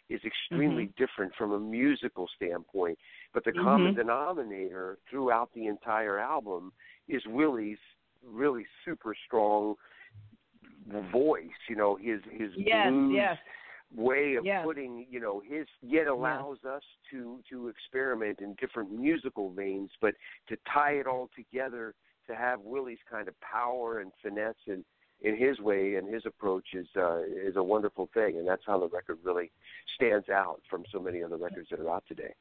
is 0.09 0.21
extremely 0.25 0.91
different 0.97 1.33
from 1.35 1.53
a 1.53 1.59
musical 1.59 2.27
standpoint. 2.35 2.99
But 3.33 3.45
the 3.45 3.53
common 3.53 3.93
Mhm. 3.93 3.95
denominator 3.95 4.97
throughout 5.09 5.53
the 5.53 5.67
entire 5.67 6.19
album 6.19 6.73
is 7.07 7.25
Willie's 7.25 7.79
really 8.23 8.67
super 8.83 9.15
strong 9.25 9.77
voice. 11.11 11.49
You 11.69 11.75
know, 11.75 11.95
his 11.95 12.21
his 12.25 12.51
yes, 12.55 12.89
blues 12.89 13.13
yes. 13.15 13.37
Way 13.93 14.35
of 14.35 14.45
Yes. 14.45 14.63
putting, 14.65 15.05
you 15.09 15.19
know, 15.19 15.41
his 15.41 15.67
yet 15.81 16.07
allows 16.07 16.63
us 16.63 16.83
to 17.09 17.41
to 17.49 17.67
experiment 17.67 18.39
in 18.39 18.53
different 18.55 18.91
musical 18.91 19.51
veins, 19.51 19.91
but 19.99 20.15
to 20.47 20.57
tie 20.71 20.93
it 20.93 21.07
all 21.07 21.29
together 21.35 21.93
to 22.27 22.35
have 22.35 22.61
Willie's 22.61 23.03
kind 23.09 23.27
of 23.27 23.39
power 23.41 23.99
and 23.99 24.11
finesse 24.21 24.55
in 24.67 24.85
in 25.21 25.35
his 25.35 25.59
way 25.59 25.95
and 25.95 26.07
his 26.07 26.25
approach 26.25 26.73
is 26.73 26.87
uh, 26.95 27.19
is 27.23 27.55
a 27.55 27.63
wonderful 27.63 28.09
thing, 28.13 28.37
and 28.37 28.47
that's 28.47 28.65
how 28.65 28.79
the 28.79 28.87
record 28.87 29.19
really 29.23 29.51
stands 29.95 30.29
out 30.29 30.61
from 30.69 30.83
so 30.91 30.99
many 30.99 31.21
other 31.21 31.37
records 31.37 31.69
that 31.69 31.79
are 31.79 31.89
out 31.89 32.03
today. 32.07 32.33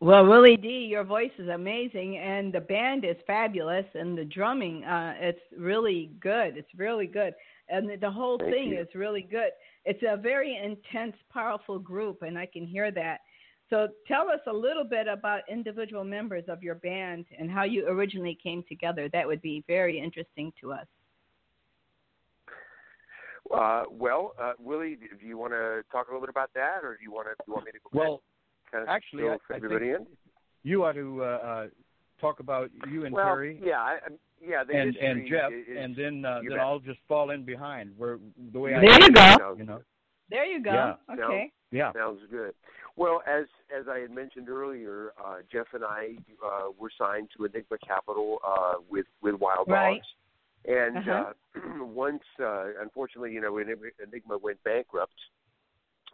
Well, 0.00 0.26
Willie 0.26 0.56
Dee, 0.56 0.86
your 0.90 1.04
voice 1.04 1.30
is 1.38 1.48
amazing, 1.48 2.18
and 2.18 2.52
the 2.52 2.60
band 2.60 3.04
is 3.04 3.16
fabulous, 3.26 3.86
and 3.94 4.18
the 4.18 4.24
drumming, 4.24 4.84
uh, 4.84 5.14
it's 5.18 5.40
really 5.56 6.10
good. 6.20 6.56
It's 6.58 6.68
really 6.76 7.06
good, 7.06 7.32
and 7.68 7.88
the, 7.88 7.96
the 7.96 8.10
whole 8.10 8.38
Thank 8.38 8.52
thing 8.52 8.68
you. 8.70 8.80
is 8.80 8.88
really 8.94 9.22
good. 9.22 9.50
It's 9.84 10.02
a 10.06 10.16
very 10.16 10.56
intense, 10.56 11.16
powerful 11.32 11.78
group, 11.78 12.22
and 12.22 12.38
I 12.38 12.46
can 12.46 12.66
hear 12.66 12.90
that. 12.92 13.20
So, 13.70 13.88
tell 14.06 14.28
us 14.28 14.40
a 14.46 14.52
little 14.52 14.84
bit 14.84 15.08
about 15.08 15.40
individual 15.50 16.04
members 16.04 16.44
of 16.48 16.62
your 16.62 16.74
band 16.76 17.24
and 17.38 17.50
how 17.50 17.64
you 17.64 17.86
originally 17.88 18.38
came 18.42 18.62
together. 18.68 19.08
That 19.08 19.26
would 19.26 19.40
be 19.40 19.64
very 19.66 19.98
interesting 19.98 20.52
to 20.60 20.72
us. 20.72 20.86
Uh, 23.54 23.84
well, 23.90 24.34
uh, 24.40 24.52
Willie, 24.58 24.96
do 25.20 25.26
you 25.26 25.36
want 25.36 25.52
to 25.52 25.82
talk 25.92 26.08
a 26.08 26.10
little 26.10 26.20
bit 26.26 26.30
about 26.30 26.50
that, 26.54 26.80
or 26.82 26.96
do 26.96 27.02
you 27.02 27.12
want 27.12 27.28
to 27.28 27.34
you 27.46 27.52
want 27.52 27.66
me 27.66 27.72
to 27.72 27.78
go 27.92 27.98
Well, 27.98 28.22
kind 28.70 28.82
of 28.82 28.88
actually, 28.88 29.22
fill 29.24 29.32
I- 29.32 29.52
I 29.52 29.56
everybody 29.56 29.92
think- 29.92 30.00
in? 30.00 30.06
you 30.62 30.84
ought 30.84 30.92
to 30.92 31.22
uh, 31.22 31.26
uh, 31.26 31.66
talk 32.20 32.40
about 32.40 32.70
you 32.90 33.04
and 33.04 33.14
well, 33.14 33.26
Terry 33.26 33.60
yeah, 33.62 33.80
I, 33.80 33.98
I'm- 34.02 34.18
yeah, 34.46 34.64
the 34.64 34.74
and 34.76 34.96
and 34.96 35.28
Jeff, 35.28 35.50
is, 35.52 35.64
and 35.78 35.96
then 35.96 36.24
uh, 36.24 36.40
then 36.42 36.50
bet. 36.50 36.60
I'll 36.60 36.78
just 36.80 36.98
fall 37.08 37.30
in 37.30 37.44
behind 37.44 37.92
where 37.96 38.18
the 38.52 38.58
way 38.58 38.74
I 38.74 38.80
There 38.80 38.92
you 38.92 38.98
did 38.98 39.16
it, 39.16 39.38
go. 39.38 39.54
you 39.58 39.64
know. 39.64 39.80
There 40.30 40.44
you 40.46 40.62
go. 40.62 40.72
Yeah. 40.72 40.94
Okay. 41.24 41.50
Yeah. 41.70 41.92
Sounds 41.92 42.20
good. 42.30 42.54
Well, 42.96 43.22
as 43.26 43.44
as 43.76 43.86
I 43.88 43.98
had 43.98 44.10
mentioned 44.10 44.48
earlier, 44.48 45.12
uh, 45.24 45.36
Jeff 45.50 45.66
and 45.72 45.84
I 45.84 46.16
uh, 46.44 46.70
were 46.78 46.90
signed 46.96 47.28
to 47.36 47.44
Enigma 47.44 47.78
Capitol 47.86 48.38
uh, 48.46 48.74
with 48.88 49.06
with 49.22 49.34
Wild 49.40 49.66
Right. 49.68 49.94
Dogs, 49.96 50.06
and 50.66 50.96
Uh-huh. 50.98 51.32
uh, 51.80 51.84
once, 51.84 52.22
uh, 52.40 52.66
unfortunately, 52.80 53.32
you 53.32 53.40
know, 53.40 53.58
Enigma 53.58 53.88
Enigma 54.06 54.38
went 54.38 54.62
bankrupt 54.64 55.18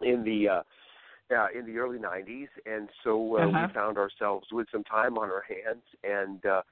in 0.03 0.25
the 0.25 0.49
uh, 0.49 0.63
uh, 1.33 1.47
in 1.57 1.67
the 1.67 1.79
early 1.79 1.99
'90s, 1.99 2.49
and 2.67 2.89
so 3.05 3.37
uh, 3.37 3.41
Uh-huh. 3.47 3.67
we 3.69 3.75
found 3.75 3.99
ourselves 3.99 4.47
with 4.53 4.67
some 4.73 4.85
time 4.85 5.19
on 5.19 5.29
our 5.31 5.43
hands, 5.43 5.85
and 6.05 6.45
uh, 6.47 6.63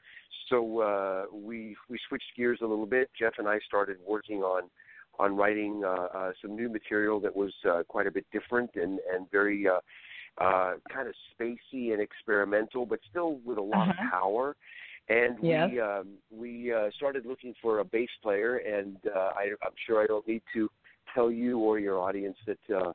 so 0.49 0.81
uh, 0.81 1.25
we 1.33 1.77
we 1.89 1.99
switched 2.09 2.31
gears 2.37 2.59
a 2.63 2.67
little 2.67 2.87
bit. 2.87 3.11
Jeff 3.19 3.35
and 3.39 3.49
I 3.49 3.59
started 3.67 3.99
working 4.07 4.43
on 4.43 4.63
on 5.19 5.37
writing 5.37 5.83
uh, 5.85 6.07
uh, 6.19 6.33
some 6.41 6.55
new 6.55 6.69
material 6.69 7.19
that 7.21 7.35
was 7.35 7.53
uh, 7.69 7.83
quite 7.89 8.07
a 8.07 8.11
bit 8.11 8.27
different 8.33 8.71
and 8.75 8.99
and 9.13 9.31
very 9.31 9.67
uh, 9.69 9.81
uh, 10.43 10.75
kind 10.93 11.09
of 11.09 11.15
spacey 11.35 11.93
and 11.93 12.01
experimental, 12.01 12.87
but 12.87 13.01
still 13.11 13.41
with 13.45 13.59
a 13.59 13.63
lot 13.63 13.89
Uh-huh. 13.89 14.05
of 14.05 14.11
power. 14.11 14.57
And 15.11 15.39
Yes. 15.43 15.71
we 15.71 15.81
um, 15.81 16.07
we 16.31 16.73
uh, 16.73 16.91
started 16.97 17.25
looking 17.27 17.55
for 17.63 17.79
a 17.79 17.85
bass 17.85 18.11
player, 18.23 18.57
and 18.59 18.99
uh, 19.07 19.31
I, 19.41 19.45
I'm 19.65 19.73
sure 19.87 20.03
I 20.03 20.07
don't 20.07 20.27
need 20.29 20.43
to 20.53 20.69
tell 21.15 21.31
you 21.31 21.59
or 21.59 21.79
your 21.79 21.99
audience 21.99 22.37
that 22.47 22.59
uh, 22.77 22.93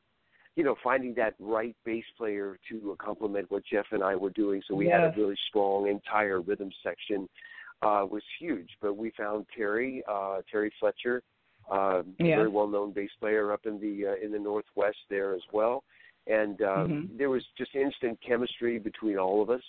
you 0.56 0.64
know 0.64 0.76
finding 0.82 1.14
that 1.14 1.34
right 1.38 1.74
bass 1.84 2.04
player 2.16 2.58
to 2.70 2.96
complement 2.98 3.50
what 3.50 3.64
Jeff 3.64 3.86
and 3.92 4.02
I 4.02 4.14
were 4.16 4.30
doing. 4.30 4.62
So 4.68 4.74
we 4.74 4.88
had 4.88 5.02
a 5.02 5.14
really 5.16 5.36
strong 5.48 5.88
entire 5.88 6.40
rhythm 6.40 6.70
section 6.82 7.28
uh, 7.82 8.06
was 8.08 8.22
huge. 8.38 8.68
But 8.80 8.96
we 8.96 9.12
found 9.16 9.46
Terry 9.56 10.02
uh, 10.08 10.42
Terry 10.50 10.72
Fletcher, 10.80 11.22
uh, 11.70 12.02
Yeah. 12.18 12.36
very 12.36 12.48
well 12.48 12.68
known 12.68 12.92
bass 12.92 13.10
player 13.20 13.52
up 13.52 13.66
in 13.66 13.80
the 13.80 14.08
uh, 14.08 14.24
in 14.24 14.32
the 14.32 14.38
Northwest 14.38 14.98
there 15.10 15.34
as 15.34 15.42
well, 15.52 15.84
and 16.26 16.60
uh, 16.62 16.84
Mhm. 16.86 17.18
there 17.18 17.30
was 17.30 17.44
just 17.58 17.74
instant 17.74 18.20
chemistry 18.20 18.78
between 18.78 19.18
all 19.18 19.42
of 19.42 19.50
us. 19.50 19.64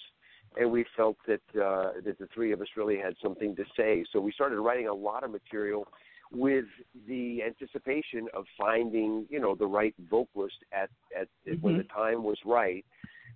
And 0.58 0.72
we 0.72 0.86
felt 0.96 1.18
that 1.28 1.42
uh, 1.56 2.00
that 2.06 2.18
the 2.18 2.28
three 2.28 2.54
of 2.54 2.62
us 2.62 2.68
really 2.78 2.98
had 2.98 3.16
something 3.22 3.56
to 3.58 3.66
say, 3.76 4.06
so 4.12 4.22
we 4.22 4.32
started 4.32 4.60
writing 4.60 4.88
a 4.88 4.94
lot 4.94 5.24
of 5.24 5.32
material 5.32 5.88
with 6.36 6.66
the 7.08 7.42
anticipation 7.44 8.28
of 8.34 8.46
finding, 8.58 9.26
you 9.30 9.40
know, 9.40 9.56
the 9.56 9.66
right 9.66 9.96
vocalist 10.10 10.58
at 10.72 10.90
at 11.20 11.28
when 11.62 11.76
Mhm. 11.76 11.78
the 11.78 11.84
time 11.86 12.24
was 12.24 12.38
right. 12.46 12.86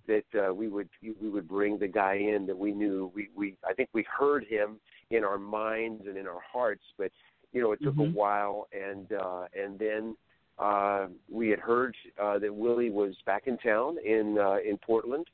That 0.07 0.25
uh, 0.35 0.53
we 0.53 0.67
would 0.67 0.89
we 1.21 1.29
would 1.29 1.47
bring 1.47 1.77
the 1.77 1.87
guy 1.87 2.15
in 2.15 2.45
that 2.47 2.57
we 2.57 2.71
knew 2.71 3.11
we 3.15 3.29
we 3.35 3.55
I 3.63 3.73
think 3.73 3.89
we 3.93 4.03
heard 4.03 4.43
him 4.45 4.79
in 5.11 5.23
our 5.23 5.37
minds 5.37 6.05
and 6.07 6.17
in 6.17 6.27
our 6.27 6.41
hearts, 6.41 6.83
but 6.97 7.11
you 7.53 7.61
know 7.61 7.71
it 7.71 7.81
took 7.81 7.95
Mhm. 7.95 8.09
a 8.09 8.17
while, 8.17 8.67
and 8.73 9.11
uh, 9.13 9.47
and 9.53 9.77
then 9.79 10.17
uh, 10.57 11.07
we 11.29 11.49
had 11.49 11.59
heard 11.59 11.95
uh, 12.17 12.37
that 12.39 12.53
Willie 12.53 12.89
was 12.89 13.15
back 13.25 13.47
in 13.47 13.57
town 13.59 13.97
in 13.99 14.37
uh, 14.37 14.57
in 14.69 14.77
Portland, 14.77 15.27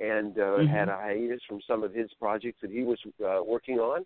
and 0.00 0.38
uh, 0.38 0.58
Mhm. 0.58 0.68
had 0.68 0.88
a 0.88 0.96
hiatus 0.96 1.42
from 1.44 1.60
some 1.60 1.82
of 1.84 1.92
his 1.94 2.12
projects 2.14 2.60
that 2.62 2.70
he 2.70 2.82
was 2.82 2.98
uh, 3.24 3.42
working 3.44 3.78
on, 3.78 4.04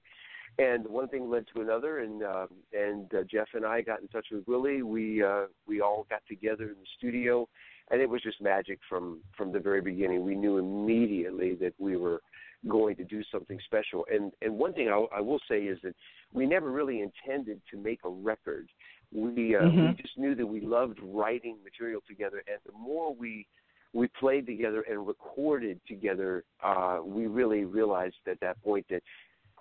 and 0.58 0.86
one 0.86 1.08
thing 1.08 1.28
led 1.30 1.44
to 1.54 1.60
another, 1.60 2.00
and 2.00 2.22
uh, 2.22 2.46
and 2.72 3.12
uh, 3.14 3.22
Jeff 3.30 3.48
and 3.54 3.64
I 3.64 3.82
got 3.82 4.00
in 4.00 4.08
touch 4.08 4.26
with 4.32 4.46
Willie. 4.46 4.82
We 4.82 5.22
uh, 5.22 5.46
we 5.66 5.80
all 5.80 6.06
got 6.08 6.22
together 6.28 6.64
in 6.64 6.70
the 6.70 6.86
studio, 6.98 7.48
and 7.90 8.00
it 8.00 8.08
was 8.08 8.22
just 8.22 8.40
magic 8.40 8.78
from 8.88 9.20
from 9.36 9.52
the 9.52 9.60
very 9.60 9.80
beginning. 9.80 10.24
We 10.24 10.34
knew 10.34 10.58
immediately 10.58 11.54
that 11.56 11.74
we 11.78 11.96
were 11.96 12.20
going 12.68 12.96
to 12.96 13.04
do 13.04 13.22
something 13.30 13.58
special. 13.66 14.06
And 14.12 14.32
and 14.42 14.58
one 14.58 14.72
thing 14.72 14.88
I, 14.88 15.18
I 15.18 15.20
will 15.20 15.40
say 15.48 15.64
is 15.64 15.78
that 15.82 15.94
we 16.32 16.46
never 16.46 16.70
really 16.70 17.02
intended 17.02 17.60
to 17.70 17.76
make 17.76 18.00
a 18.04 18.08
record. 18.08 18.68
We 19.12 19.54
uh, 19.56 19.68
we 19.68 19.82
Mhm. 19.82 20.00
just 20.00 20.18
knew 20.18 20.34
that 20.34 20.46
we 20.46 20.60
loved 20.62 20.98
writing 21.02 21.58
material 21.62 22.00
together, 22.08 22.42
and 22.48 22.58
the 22.64 22.72
more 22.72 23.14
we 23.14 23.46
we 23.92 24.08
played 24.08 24.46
together 24.46 24.82
and 24.90 25.06
recorded 25.06 25.80
together, 25.86 26.44
uh, 26.62 27.00
we 27.02 27.26
really 27.26 27.64
realized 27.64 28.16
at 28.26 28.38
that 28.40 28.60
point 28.62 28.84
that 28.90 29.02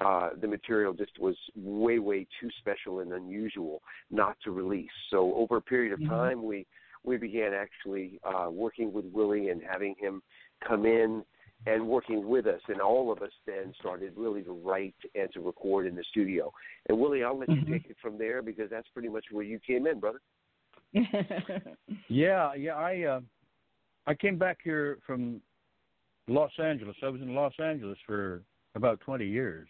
uh, 0.01 0.29
the 0.41 0.47
material 0.47 0.93
just 0.93 1.17
was 1.19 1.35
way, 1.55 1.99
way 1.99 2.27
too 2.39 2.49
special 2.59 2.99
and 2.99 3.13
unusual 3.13 3.81
not 4.11 4.37
to 4.43 4.51
release. 4.51 4.89
So 5.09 5.33
over 5.35 5.57
a 5.57 5.61
period 5.61 5.93
of 5.93 5.99
Mhm. 5.99 6.09
time, 6.09 6.43
we 6.43 6.65
we 7.03 7.17
began 7.17 7.53
actually 7.53 8.19
uh, 8.23 8.49
working 8.49 8.91
with 8.91 9.05
Willie 9.05 9.49
and 9.49 9.61
having 9.61 9.93
him 9.99 10.23
come 10.67 10.87
in 10.87 11.23
and 11.67 11.87
working 11.87 12.27
with 12.27 12.47
us, 12.47 12.61
and 12.67 12.81
all 12.81 13.11
of 13.11 13.21
us 13.21 13.31
then 13.45 13.73
started 13.79 14.13
really 14.15 14.41
to 14.43 14.53
write 14.53 14.95
and 15.13 15.31
to 15.33 15.39
record 15.39 15.85
in 15.87 15.95
the 15.95 16.03
studio. 16.05 16.51
And 16.87 16.99
Willie, 16.99 17.23
I'll 17.23 17.37
let 17.37 17.49
Mhm. 17.49 17.67
you 17.67 17.73
take 17.73 17.85
it 17.89 17.97
from 18.01 18.17
there 18.17 18.41
because 18.41 18.69
that's 18.71 18.87
pretty 18.89 19.09
much 19.09 19.25
where 19.31 19.43
you 19.43 19.59
came 19.59 19.87
in, 19.87 19.99
brother. 19.99 20.21
Yeah, 22.07 22.53
yeah. 22.53 22.75
I 22.75 23.01
uh, 23.03 23.21
I 24.07 24.13
came 24.13 24.37
back 24.37 24.59
here 24.63 24.99
from 25.05 25.41
Los 26.27 26.51
Angeles. 26.59 26.95
I 27.03 27.09
was 27.09 27.21
in 27.21 27.33
Los 27.33 27.53
Angeles 27.59 27.97
for 28.05 28.43
about 28.75 28.99
20 29.01 29.25
years, 29.25 29.67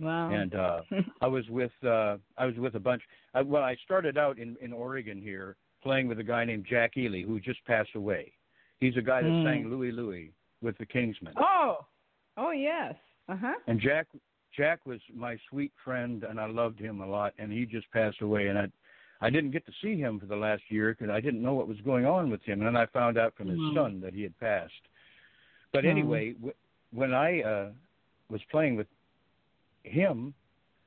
wow. 0.00 0.30
and 0.32 0.54
uh, 0.54 0.80
I 1.20 1.26
was 1.26 1.48
with 1.48 1.72
uh, 1.84 2.16
I 2.36 2.46
was 2.46 2.56
with 2.56 2.74
a 2.74 2.80
bunch. 2.80 3.02
I, 3.34 3.42
well, 3.42 3.62
I 3.62 3.76
started 3.84 4.16
out 4.18 4.38
in 4.38 4.56
in 4.60 4.72
Oregon 4.72 5.20
here 5.20 5.56
playing 5.82 6.08
with 6.08 6.18
a 6.18 6.24
guy 6.24 6.44
named 6.44 6.66
Jack 6.68 6.96
Ely 6.96 7.22
who 7.22 7.38
just 7.40 7.64
passed 7.64 7.94
away. 7.94 8.32
He's 8.80 8.96
a 8.96 9.02
guy 9.02 9.22
that 9.22 9.28
Mm. 9.30 9.44
sang 9.44 9.68
Louie 9.70 9.92
Louie 9.92 10.32
with 10.62 10.76
the 10.78 10.86
Kingsmen. 10.86 11.32
oh. 11.36 11.78
Oh 12.36 12.50
yes. 12.52 12.94
Uh 13.28 13.36
huh. 13.36 13.54
And 13.66 13.80
Jack 13.80 14.06
Jack 14.56 14.80
was 14.86 15.00
my 15.14 15.36
sweet 15.50 15.72
friend, 15.84 16.24
and 16.24 16.40
I 16.40 16.46
loved 16.46 16.78
him 16.80 17.00
a 17.00 17.06
lot. 17.06 17.32
And 17.38 17.52
he 17.52 17.64
just 17.66 17.90
passed 17.92 18.20
away, 18.22 18.46
and 18.48 18.58
I 18.58 18.66
I 19.20 19.30
didn't 19.30 19.50
get 19.50 19.66
to 19.66 19.72
see 19.82 19.96
him 19.98 20.20
for 20.20 20.26
the 20.26 20.36
last 20.36 20.62
year 20.68 20.94
because 20.94 21.10
I 21.12 21.20
didn't 21.20 21.42
know 21.42 21.54
what 21.54 21.66
was 21.66 21.80
going 21.84 22.06
on 22.06 22.30
with 22.30 22.42
him. 22.44 22.60
And 22.60 22.68
then 22.68 22.76
I 22.76 22.86
found 22.86 23.18
out 23.18 23.34
from 23.36 23.48
his 23.48 23.58
Mm. 23.58 23.74
son 23.74 24.00
that 24.00 24.14
he 24.14 24.22
had 24.22 24.38
passed. 24.38 24.82
But 25.72 25.84
Mm. 25.84 25.90
anyway, 25.90 26.32
w- 26.34 26.54
when 26.92 27.12
I 27.12 27.42
uh, 27.42 27.70
was 28.30 28.40
playing 28.50 28.76
with 28.76 28.86
him, 29.82 30.34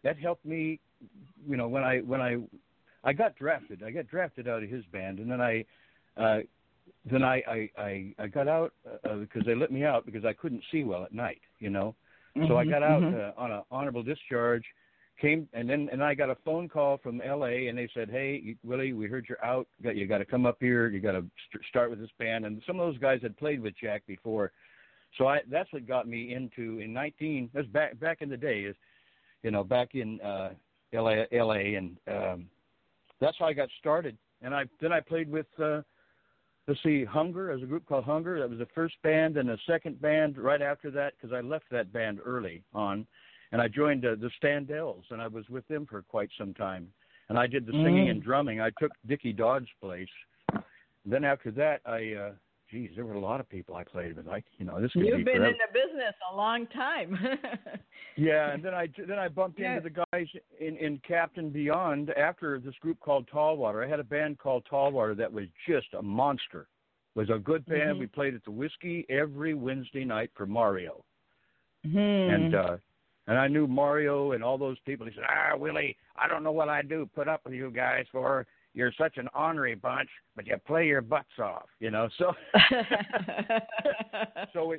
that 0.03 0.17
helped 0.17 0.45
me. 0.45 0.79
You 1.47 1.57
know, 1.57 1.67
when 1.67 1.83
I 1.83 1.99
when 1.99 2.21
I 2.21 2.37
I 3.03 3.13
got 3.13 3.35
drafted, 3.35 3.83
I 3.83 3.91
got 3.91 4.07
drafted 4.07 4.47
out 4.47 4.63
of 4.63 4.69
his 4.69 4.85
band, 4.85 5.19
and 5.19 5.29
then 5.29 5.41
I. 5.41 5.65
Uh, 6.17 6.39
then 7.09 7.23
I 7.23 7.41
I 7.47 7.69
I, 7.77 8.13
I 8.19 8.27
got 8.27 8.47
out 8.47 8.73
uh, 9.09 9.15
because 9.15 9.45
they 9.45 9.55
let 9.55 9.71
me 9.71 9.83
out 9.85 10.05
because 10.05 10.25
I 10.25 10.33
couldn't 10.33 10.63
see 10.71 10.83
well 10.83 11.03
at 11.03 11.13
night, 11.13 11.41
you 11.59 11.69
know. 11.69 11.95
So 12.47 12.57
I 12.57 12.65
Mhm, 12.65 12.69
got 12.69 12.83
out 12.83 13.03
mhm. 13.03 13.13
uh, 13.13 13.41
on 13.41 13.51
an 13.51 13.63
honorable 13.71 14.03
discharge, 14.03 14.63
came 15.19 15.47
and 15.53 15.69
then 15.69 15.89
and 15.91 16.03
I 16.03 16.13
got 16.13 16.29
a 16.29 16.35
phone 16.43 16.67
call 16.69 16.97
from 16.97 17.21
L.A. 17.21 17.67
and 17.67 17.77
they 17.77 17.87
said, 17.93 18.09
"Hey, 18.09 18.55
Willie, 18.63 18.93
we 18.93 19.07
heard 19.07 19.25
you're 19.29 19.43
out. 19.43 19.67
You 19.79 19.83
Got 19.83 19.95
you 19.95 20.07
got 20.07 20.17
to 20.19 20.25
come 20.25 20.45
up 20.45 20.57
here. 20.59 20.87
You 20.89 20.99
got 20.99 21.11
to 21.13 21.25
st- 21.49 21.65
start 21.69 21.89
with 21.89 21.99
this 21.99 22.09
band." 22.17 22.45
And 22.45 22.61
some 22.65 22.79
of 22.79 22.87
those 22.87 22.99
guys 22.99 23.21
had 23.21 23.37
played 23.37 23.61
with 23.61 23.73
Jack 23.79 24.03
before, 24.07 24.51
so 25.17 25.27
I 25.27 25.39
that's 25.49 25.71
what 25.73 25.87
got 25.87 26.07
me 26.07 26.33
into 26.33 26.79
in 26.79 26.93
19. 26.93 27.49
That's 27.53 27.67
back 27.67 27.99
back 27.99 28.21
in 28.21 28.29
the 28.29 28.37
day, 28.37 28.61
is 28.61 28.75
you 29.43 29.51
know 29.51 29.63
back 29.63 29.95
in 29.95 30.19
uh, 30.21 30.51
L.A. 30.93 31.27
L.A. 31.31 31.75
and 31.75 31.97
um, 32.07 32.45
that's 33.19 33.37
how 33.39 33.45
I 33.45 33.53
got 33.53 33.69
started. 33.79 34.17
And 34.41 34.53
I 34.55 34.65
then 34.81 34.91
I 34.91 34.99
played 34.99 35.29
with. 35.29 35.47
Uh, 35.61 35.81
Let's 36.67 36.83
see, 36.83 37.03
Hunger, 37.03 37.51
as 37.51 37.63
a 37.63 37.65
group 37.65 37.87
called 37.87 38.05
Hunger. 38.05 38.39
That 38.39 38.49
was 38.49 38.59
the 38.59 38.67
first 38.75 38.93
band, 39.01 39.35
and 39.35 39.49
the 39.49 39.57
second 39.65 39.99
band 39.99 40.37
right 40.37 40.61
after 40.61 40.91
that, 40.91 41.13
because 41.19 41.33
I 41.35 41.41
left 41.41 41.65
that 41.71 41.91
band 41.91 42.19
early 42.23 42.63
on, 42.73 43.07
and 43.51 43.59
I 43.59 43.67
joined 43.67 44.05
uh, 44.05 44.15
the 44.15 44.29
Standells, 44.41 45.01
and 45.09 45.19
I 45.21 45.27
was 45.27 45.43
with 45.49 45.67
them 45.67 45.87
for 45.87 46.03
quite 46.03 46.29
some 46.37 46.53
time. 46.53 46.87
And 47.29 47.37
I 47.37 47.47
did 47.47 47.65
the 47.65 47.71
singing 47.71 48.05
Mm. 48.07 48.11
and 48.11 48.23
drumming. 48.23 48.61
I 48.61 48.69
took 48.79 48.91
Dickie 49.07 49.33
Dodd's 49.33 49.67
place. 49.81 50.07
Then 51.03 51.23
after 51.23 51.49
that, 51.51 51.81
I, 51.85 52.13
uh, 52.13 52.31
geez, 52.71 52.89
there 52.95 53.05
were 53.05 53.13
a 53.15 53.19
lot 53.19 53.39
of 53.39 53.49
people 53.49 53.75
I 53.75 53.83
played 53.83 54.15
with. 54.15 54.27
I, 54.27 54.41
you 54.57 54.65
know, 54.65 54.79
this 54.81 54.91
could 54.93 55.05
You've 55.05 55.17
be 55.17 55.23
been 55.23 55.35
forever. 55.37 55.47
in 55.47 55.57
the 55.57 55.73
business 55.73 56.15
a 56.31 56.35
long 56.35 56.65
time. 56.67 57.17
Yeah, 58.17 58.51
and 58.51 58.61
then 58.63 58.73
I 58.73 58.87
then 59.07 59.17
I 59.17 59.29
bumped 59.29 59.57
Yeah. 59.59 59.77
into 59.77 59.89
the 59.89 60.03
guys 60.11 60.27
in 60.59 60.75
in 60.77 60.99
Captain 61.07 61.49
Beyond 61.49 62.09
after 62.11 62.59
this 62.59 62.75
group 62.81 62.99
called 62.99 63.27
Tallwater. 63.31 63.83
I 63.83 63.87
had 63.87 63.99
a 64.01 64.03
band 64.03 64.37
called 64.37 64.65
Tallwater 64.69 65.15
that 65.15 65.31
was 65.31 65.45
just 65.67 65.87
a 65.97 66.01
monster. 66.01 66.67
It 67.15 67.19
was 67.19 67.29
a 67.29 67.39
good 67.39 67.65
band. 67.65 67.95
Mhm. 67.95 67.99
We 67.99 68.07
played 68.07 68.35
at 68.35 68.43
the 68.43 68.51
Whiskey 68.51 69.05
every 69.09 69.53
Wednesday 69.53 70.03
night 70.03 70.29
for 70.35 70.45
Mario, 70.45 71.03
Hmm. 71.83 71.97
and 71.97 72.55
uh 72.55 72.77
and 73.27 73.37
I 73.37 73.47
knew 73.47 73.65
Mario 73.65 74.33
and 74.33 74.43
all 74.43 74.57
those 74.57 74.79
people. 74.79 75.05
He 75.07 75.13
said, 75.13 75.23
"Ah, 75.27 75.55
Willie, 75.55 75.95
I 76.17 76.27
don't 76.27 76.43
know 76.43 76.51
what 76.51 76.67
I 76.69 76.81
do 76.81 77.05
put 77.15 77.27
up 77.29 77.41
with 77.45 77.53
you 77.53 77.71
guys 77.71 78.05
for. 78.11 78.45
You're 78.73 78.93
such 78.97 79.17
an 79.17 79.27
ornery 79.35 79.75
bunch, 79.75 80.09
but 80.35 80.47
you 80.47 80.55
play 80.65 80.87
your 80.87 81.01
butts 81.01 81.37
off, 81.39 81.67
you 81.79 81.91
know." 81.91 82.07
So 82.17 82.33
so 84.53 84.65
we 84.65 84.77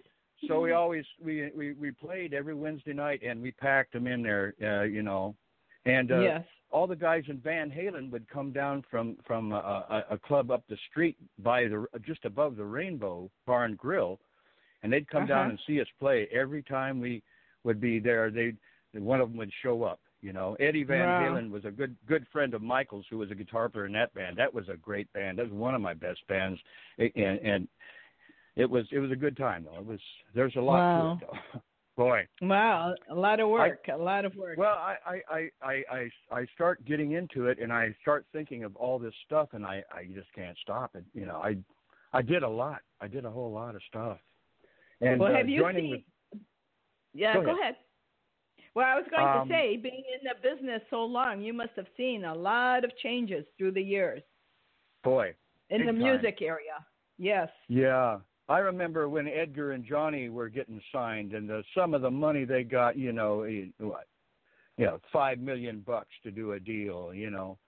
so 0.49 0.61
we 0.61 0.73
always 0.73 1.05
we 1.23 1.51
we 1.57 1.73
we 1.75 1.91
played 1.91 2.35
every 2.35 2.55
Wednesday 2.55 2.93
night 2.93 3.23
and 3.23 3.41
we 3.41 3.53
packed 3.53 3.93
them 3.93 4.07
in 4.07 4.23
there, 4.23 4.55
uh, 4.63 4.83
you 4.83 5.03
know, 5.03 5.35
and 5.85 6.11
uh, 6.11 6.21
yes. 6.21 6.45
all 6.71 6.87
the 6.87 6.97
guys 6.97 7.25
in 7.29 7.39
Van 7.39 7.71
Halen 7.71 8.11
would 8.11 8.29
come 8.29 8.53
down 8.53 8.83
from 8.91 9.17
from 9.27 9.53
a, 9.53 9.57
a, 9.57 10.05
a 10.15 10.19
club 10.19 10.51
up 10.51 10.65
the 10.69 10.79
street 10.91 11.17
by 11.39 11.65
the 11.65 11.87
just 12.05 12.25
above 12.25 12.57
the 12.57 12.65
Rainbow 12.65 13.31
Bar 13.47 13.65
and 13.67 13.77
Grill, 13.79 14.19
and 14.83 14.93
they'd 14.93 15.09
come 15.09 15.27
down 15.27 15.43
Uh-huh. 15.43 15.51
and 15.51 15.59
see 15.67 15.81
us 15.81 15.89
play 16.01 16.29
every 16.33 16.63
time 16.63 17.01
we 17.01 17.23
would 17.65 17.81
be 17.81 17.99
there. 17.99 18.31
They 18.31 18.55
one 18.95 19.21
of 19.21 19.29
them 19.29 19.39
would 19.39 19.53
show 19.63 19.85
up, 19.85 20.01
You 20.23 20.33
know, 20.33 20.55
Eddie 20.61 20.85
Van 20.85 21.01
Wow. 21.09 21.21
Halen 21.21 21.51
was 21.51 21.65
a 21.65 21.71
good 21.71 21.97
good 22.07 22.25
friend 22.33 22.55
of 22.55 22.63
Michael's, 22.63 23.05
who 23.11 23.19
was 23.19 23.31
a 23.31 23.35
guitar 23.35 23.69
player 23.69 23.87
in 23.87 23.93
that 23.93 24.15
band. 24.15 24.37
That 24.39 24.55
was 24.55 24.69
a 24.69 24.77
great 24.77 25.13
band. 25.13 25.39
That 25.39 25.45
was 25.47 25.53
one 25.53 25.75
of 25.75 25.81
my 25.81 25.95
best 25.95 26.21
bands, 26.29 26.61
and 26.99 27.11
and 27.17 27.69
it 28.57 28.69
was 28.71 28.87
it 28.93 29.01
was 29.01 29.11
a 29.11 29.17
good 29.17 29.37
time 29.37 29.65
though. 29.65 29.79
It 29.81 29.85
was 29.87 30.01
there's 30.35 30.55
a 30.57 30.61
lot 30.61 30.77
Wow. 30.79 31.19
to 31.21 31.25
it 31.27 31.31
though. 31.55 31.61
Boy, 31.97 32.27
Wow, 32.41 32.95
a 33.11 33.15
lot 33.15 33.39
of 33.39 33.51
work, 33.51 33.85
a 33.93 33.97
lot 33.97 34.25
of 34.25 34.35
work. 34.35 34.57
well, 34.57 34.77
I, 34.79 34.97
I, 35.05 35.21
I, 35.31 35.51
I, 35.63 35.83
I, 35.93 36.11
I 36.41 36.47
start 36.55 36.83
getting 36.87 37.13
into 37.13 37.49
it, 37.49 37.59
and 37.61 37.71
I 37.71 37.95
start 38.01 38.25
thinking 38.33 38.65
of 38.65 38.75
all 38.77 38.99
this 38.99 39.13
stuff, 39.27 39.51
and 39.53 39.67
I, 39.67 39.83
I 39.95 40.05
just 40.15 40.33
can't 40.35 40.57
stop 40.63 40.93
it. 40.95 41.05
You 41.13 41.27
know, 41.27 41.37
I, 41.37 41.55
I 42.15 42.23
did 42.23 42.45
a 42.45 42.49
lot. 42.49 42.81
I 43.03 43.09
did 43.09 43.27
a 43.27 43.31
whole 43.31 43.53
lot 43.53 43.75
of 43.75 43.83
stuff. 43.89 44.17
And 45.03 45.21
well, 45.21 45.35
uh, 45.35 45.37
have 45.37 45.51
you 45.51 45.61
joining 45.61 45.83
seen? 45.85 45.91
with, 46.33 46.41
yeah, 47.13 47.35
Go 47.35 47.43
go 47.43 47.51
ahead. 47.51 47.61
ahead. 47.61 47.75
Well, 48.75 48.87
I 48.87 48.95
was 48.95 49.05
going 49.11 49.27
Um, 49.27 49.49
to 49.49 49.55
say, 49.55 49.77
being 49.77 50.03
in 50.19 50.25
the 50.25 50.35
business 50.43 50.83
so 50.89 51.05
long, 51.05 51.43
you 51.43 51.53
must 51.53 51.73
have 51.77 51.89
seen 51.97 52.25
a 52.25 52.35
lot 52.35 52.85
of 52.85 52.97
changes 52.99 53.45
through 53.59 53.73
the 53.73 53.83
years 53.83 54.23
boy, 55.05 55.35
in 55.71 55.81
the 55.81 55.93
time. 55.93 55.99
music 55.99 56.41
area. 56.41 56.85
Yes. 57.19 57.51
yeah, 57.69 58.19
I 58.49 58.59
remember 58.59 59.09
when 59.09 59.29
Edgar 59.29 59.73
and 59.73 59.85
Johnny 59.85 60.29
were 60.29 60.49
getting 60.49 60.81
signed, 60.91 61.35
and 61.35 61.49
the 61.49 61.63
some 61.75 61.95
of 61.95 62.03
the 62.03 62.11
money 62.11 62.45
they 62.45 62.65
got, 62.65 62.97
you 62.97 63.13
know, 63.13 63.43
eh, 63.43 63.67
what, 63.79 64.07
you 64.79 64.87
know, 64.87 64.99
five 65.13 65.39
million 65.39 65.81
bucks 65.81 66.11
to 66.25 66.31
do 66.31 66.53
a 66.53 66.61
deal, 66.61 67.13
you 67.15 67.31
know, 67.31 67.59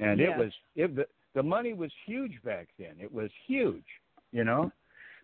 and 0.00 0.18
Yes. 0.20 0.30
it 0.32 0.38
was 0.38 0.52
it 0.74 0.96
the, 0.96 1.06
the 1.34 1.42
money 1.42 1.72
was 1.72 1.92
huge 2.04 2.42
back 2.42 2.68
then. 2.78 2.96
It 3.00 3.12
was 3.12 3.30
huge, 3.46 3.86
you 4.32 4.44
know. 4.44 4.72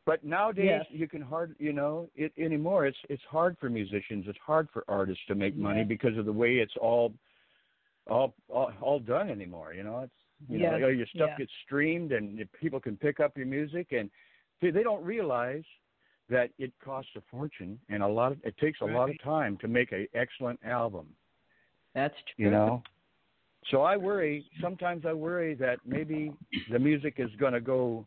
But 0.07 0.23
nowadays 0.25 0.83
Yes. 0.83 0.87
you 0.90 1.09
can 1.09 1.23
hard 1.23 1.57
you 1.59 1.73
know 1.73 2.11
it 2.14 2.33
anymore. 2.38 2.87
It's 2.87 2.99
it's 3.09 3.23
hard 3.25 3.57
for 3.59 3.71
musicians. 3.71 4.27
It's 4.29 4.38
hard 4.38 4.69
for 4.71 4.85
artists 4.88 5.25
to 5.29 5.35
make 5.35 5.57
money 5.57 5.81
Yes. 5.81 5.88
because 5.88 6.17
of 6.19 6.27
the 6.27 6.33
way 6.33 6.59
it's 6.59 6.77
all 6.77 7.14
all 8.07 8.35
all, 8.49 8.73
all 8.81 8.99
done 8.99 9.31
anymore. 9.31 9.73
You 9.73 9.83
know, 9.85 10.01
it's 10.01 10.12
you 10.49 10.59
know 10.59 10.77
Yes. 10.77 10.83
all 10.85 10.93
your 10.93 11.07
stuff 11.07 11.31
Yeah. 11.31 11.37
gets 11.38 11.53
streamed 11.64 12.12
and 12.12 12.47
people 12.53 12.81
can 12.81 12.97
pick 12.97 13.19
up 13.21 13.37
your 13.37 13.47
music 13.47 13.93
and 13.93 14.11
see, 14.61 14.71
they 14.71 14.83
don't 14.83 15.03
realize 15.03 15.64
that 16.29 16.51
it 16.59 16.73
costs 16.83 17.11
a 17.17 17.21
fortune 17.31 17.79
and 17.88 18.03
a 18.03 18.07
lot 18.07 18.33
of 18.33 18.38
it 18.45 18.57
takes 18.59 18.81
a 18.81 18.85
lot 18.85 19.09
of 19.11 19.19
time 19.23 19.57
to 19.59 19.69
make 19.69 19.93
an 19.93 20.07
excellent 20.14 20.59
album 20.64 21.07
That's 21.95 22.14
true. 22.35 22.47
you 22.47 22.51
know 22.51 22.83
so 23.71 23.83
i 23.83 23.95
worry 23.95 24.45
sometimes 24.61 25.05
i 25.05 25.12
worry 25.12 25.55
that 25.55 25.81
maybe 25.85 26.33
the 26.71 26.79
music 26.79 27.17
is 27.19 27.29
going 27.38 27.53
to 27.53 27.61
go 27.61 28.07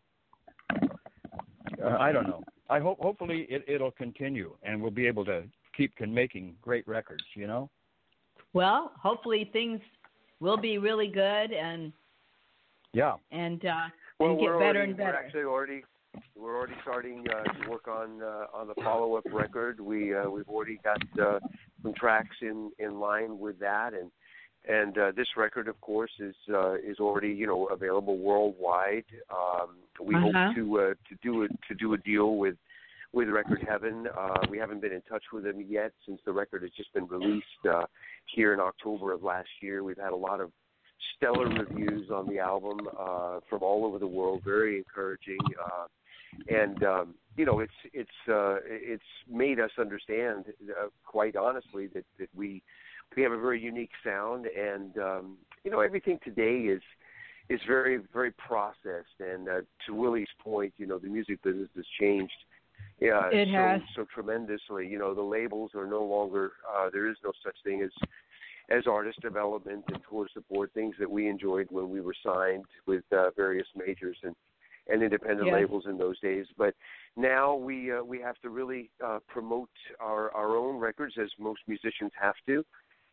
uh, 1.84 1.98
i 2.00 2.12
don't 2.12 2.28
know 2.28 2.44
i 2.70 2.80
hope 2.80 3.00
hopefully 3.00 3.46
it 3.50 3.64
it'll 3.68 3.92
continue 3.92 4.54
and 4.64 4.82
we'll 4.82 4.92
be 4.92 5.08
able 5.08 5.26
to 5.26 5.44
keep 5.76 5.96
can 5.96 6.14
making 6.14 6.56
great 6.62 6.88
records 6.88 7.24
you 7.36 7.48
know 7.48 7.70
Well, 8.54 8.92
hopefully 9.00 9.50
things 9.54 9.80
will 10.40 10.58
be 10.58 10.78
really 10.78 11.08
good 11.08 11.52
and 11.52 11.92
yeah 12.94 13.16
and 13.32 13.64
uh, 13.66 13.74
Well, 14.20 14.32
and 14.32 14.40
get 14.40 14.46
we're 14.46 14.60
better 14.60 14.80
already, 14.80 14.92
and 14.92 14.98
better. 14.98 15.12
We're 15.12 15.26
actually 15.26 15.44
already 15.44 15.84
we're 16.36 16.56
already 16.58 16.74
starting 16.82 17.26
uh, 17.30 17.44
to 17.44 17.70
work 17.70 17.88
on 17.88 18.22
uh, 18.22 18.46
on 18.54 18.68
the 18.68 18.76
follow 18.84 19.16
up 19.16 19.26
record. 19.32 19.80
We 19.80 20.16
uh, 20.16 20.30
we've 20.30 20.50
already 20.50 20.80
got 20.84 21.02
uh, 21.20 21.40
some 21.84 21.94
tracks 21.94 22.36
in 22.42 22.72
in 22.80 23.00
line 23.00 23.38
with 23.38 23.60
that, 23.60 23.94
and 23.94 24.10
and 24.66 24.98
uh, 24.98 25.12
this 25.16 25.28
record, 25.38 25.68
of 25.68 25.80
course, 25.82 26.12
is 26.20 26.36
uh, 26.54 26.76
is 26.76 27.00
already 27.00 27.30
you 27.30 27.48
know 27.48 27.66
available 27.68 28.18
worldwide. 28.18 29.06
Um, 29.32 29.78
we 30.04 30.16
Uh-huh. 30.16 30.32
hope 30.32 30.56
to 30.56 30.80
uh, 30.80 30.94
to 31.10 31.16
do 31.24 31.44
a 31.44 31.48
to 31.48 31.74
do 31.78 31.94
a 31.94 31.98
deal 31.98 32.38
with 32.38 32.56
with 33.14 33.30
Record 33.30 33.66
Heaven. 33.68 34.08
Uh, 34.18 34.36
we 34.50 34.58
haven't 34.58 34.82
been 34.82 34.92
in 34.92 35.02
touch 35.04 35.24
with 35.32 35.44
them 35.46 35.62
yet 35.62 35.92
since 36.06 36.20
the 36.26 36.32
record 36.32 36.62
has 36.64 36.72
just 36.72 36.94
been 36.94 37.08
released 37.08 37.46
uh, 37.70 37.86
here 38.26 38.54
in 38.54 38.60
October 38.60 39.14
of 39.14 39.24
last 39.24 39.50
year. 39.62 39.84
We've 39.84 39.98
had 39.98 40.12
a 40.12 40.16
lot 40.16 40.42
of 40.42 40.52
stellar 41.16 41.48
reviews 41.48 42.10
on 42.12 42.28
the 42.28 42.40
album 42.40 42.80
uh, 43.00 43.40
from 43.50 43.64
all 43.64 43.86
over 43.86 44.00
the 44.00 44.08
world, 44.08 44.42
very 44.44 44.78
encouraging. 44.78 45.40
Uh, 45.64 45.88
and 46.50 46.84
um, 46.84 47.16
you 47.38 47.46
know, 47.46 47.60
it's 47.60 47.72
it's 47.94 48.10
uh, 48.28 48.58
it's 48.66 49.04
made 49.30 49.60
us 49.60 49.72
understand, 49.80 50.46
uh, 50.70 50.88
quite 51.06 51.36
honestly, 51.36 51.88
that 51.88 52.04
that 52.20 52.30
we 52.36 52.62
we 53.16 53.24
have 53.24 53.32
a 53.32 53.40
very 53.40 53.62
unique 53.62 53.92
sound, 54.04 54.46
and 54.46 54.98
um, 54.98 55.38
you 55.64 55.72
know, 55.72 55.80
everything 55.80 56.20
today 56.24 56.60
is 56.60 56.82
is 57.50 57.60
very 57.68 58.00
very 58.14 58.32
processed. 58.32 59.20
And 59.20 59.48
uh, 59.48 59.62
to 59.86 59.94
Willie's 59.94 60.28
point, 60.40 60.74
you 60.78 60.86
know, 60.86 61.00
the 61.00 61.08
music 61.08 61.42
business 61.44 61.70
has 61.76 61.86
changed. 62.00 62.34
Yeah, 63.00 63.30
It 63.32 63.48
so, 63.50 63.56
has. 63.56 63.82
so 63.96 64.06
tremendously. 64.14 64.88
You 64.88 64.98
know, 64.98 65.14
the 65.14 65.22
labels 65.22 65.72
are 65.76 65.86
no 65.86 66.04
longer. 66.04 66.54
Uh, 66.76 66.90
there 66.92 67.08
is 67.08 67.18
no 67.24 67.32
such 67.44 67.56
thing 67.64 67.82
as 67.82 67.92
as 68.70 68.86
artist 68.86 69.22
development 69.22 69.86
and 69.88 69.98
tour 70.10 70.28
support, 70.34 70.74
things 70.74 70.94
that 71.00 71.10
we 71.10 71.30
enjoyed 71.30 71.68
when 71.70 71.90
we 71.90 72.02
were 72.02 72.16
signed 72.26 72.66
with 72.86 73.04
uh, 73.12 73.30
various 73.36 73.68
majors 73.76 74.18
and 74.24 74.36
and 74.90 75.04
independent 75.04 75.48
Yes. 75.48 75.54
labels 75.54 75.86
in 75.86 75.98
those 75.98 76.20
days. 76.22 76.46
But 76.58 76.74
now 77.16 77.56
we 77.56 77.92
uh, 77.92 78.04
we 78.04 78.20
have 78.22 78.38
to 78.42 78.50
really 78.50 78.90
uh, 79.06 79.20
promote 79.28 79.70
our 80.00 80.32
our 80.34 80.56
own 80.56 80.78
records 80.78 81.16
as 81.22 81.30
most 81.40 81.62
musicians 81.68 82.12
have 82.20 82.36
to, 82.48 82.66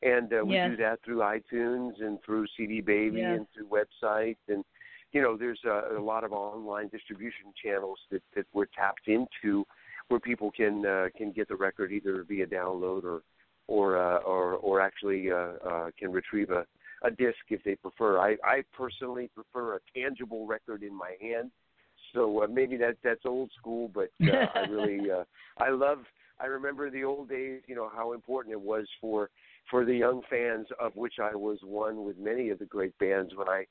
and 0.03 0.33
uh, 0.33 0.45
we 0.45 0.55
Yes. 0.55 0.71
do 0.71 0.77
that 0.77 0.99
through 1.05 1.19
iTunes 1.19 2.01
and 2.01 2.19
through 2.25 2.47
CD 2.57 2.81
Baby 2.81 3.21
Yes. 3.21 3.39
and 3.39 3.47
through 3.55 3.69
websites 3.69 4.37
and 4.49 4.65
you 5.13 5.23
know 5.23 5.37
there's 5.37 5.61
a, 5.65 5.97
a 5.99 6.01
lot 6.01 6.25
of 6.25 6.33
online 6.33 6.89
distribution 6.89 7.53
channels 7.63 7.99
that 8.11 8.23
that 8.35 8.47
we're 8.53 8.67
tapped 8.67 9.09
into 9.09 9.65
where 10.09 10.21
people 10.21 10.51
can 10.51 10.85
uh, 10.85 11.09
can 11.17 11.33
get 11.33 11.49
the 11.49 11.57
record 11.57 11.93
either 11.93 12.25
via 12.25 12.47
download 12.47 13.05
or 13.05 13.23
or 13.67 13.97
uh, 13.97 14.19
or 14.19 14.55
or 14.55 14.81
actually 14.81 15.31
uh, 15.31 15.53
uh, 15.67 15.91
can 15.99 16.13
retrieve 16.13 16.51
a 16.51 16.67
a 17.03 17.11
disc 17.11 17.39
if 17.51 17.63
they 17.65 17.77
prefer. 17.77 18.19
I 18.19 18.37
I 18.45 18.63
personally 18.77 19.31
prefer 19.35 19.77
a 19.77 19.79
tangible 19.95 20.47
record 20.47 20.83
in 20.83 20.95
my 20.95 21.15
hand. 21.21 21.51
So 22.13 22.43
uh, 22.43 22.47
maybe 22.47 22.77
that 22.79 22.97
that's 23.03 23.25
old 23.25 23.51
school, 23.59 23.91
but 23.95 24.11
uh, 24.29 24.47
I 24.55 24.61
really 24.61 25.11
uh, 25.11 25.25
I 25.59 25.71
love. 25.71 25.99
I 26.41 26.47
remember 26.47 26.91
the 26.91 27.05
old 27.05 27.29
days. 27.29 27.63
You 27.67 27.77
know 27.77 27.91
how 27.95 28.13
important 28.13 28.53
it 28.53 28.61
was 28.61 28.87
for 29.01 29.31
for 29.71 29.85
the 29.85 29.95
young 29.95 30.23
fans, 30.29 30.67
of 30.81 30.95
which 30.97 31.15
I 31.23 31.35
was 31.35 31.59
one 31.63 32.05
with 32.05 32.19
many 32.19 32.51
of 32.51 32.59
the 32.59 32.67
great 32.67 32.97
bands. 32.99 33.33
When 33.35 33.49
I 33.49 33.67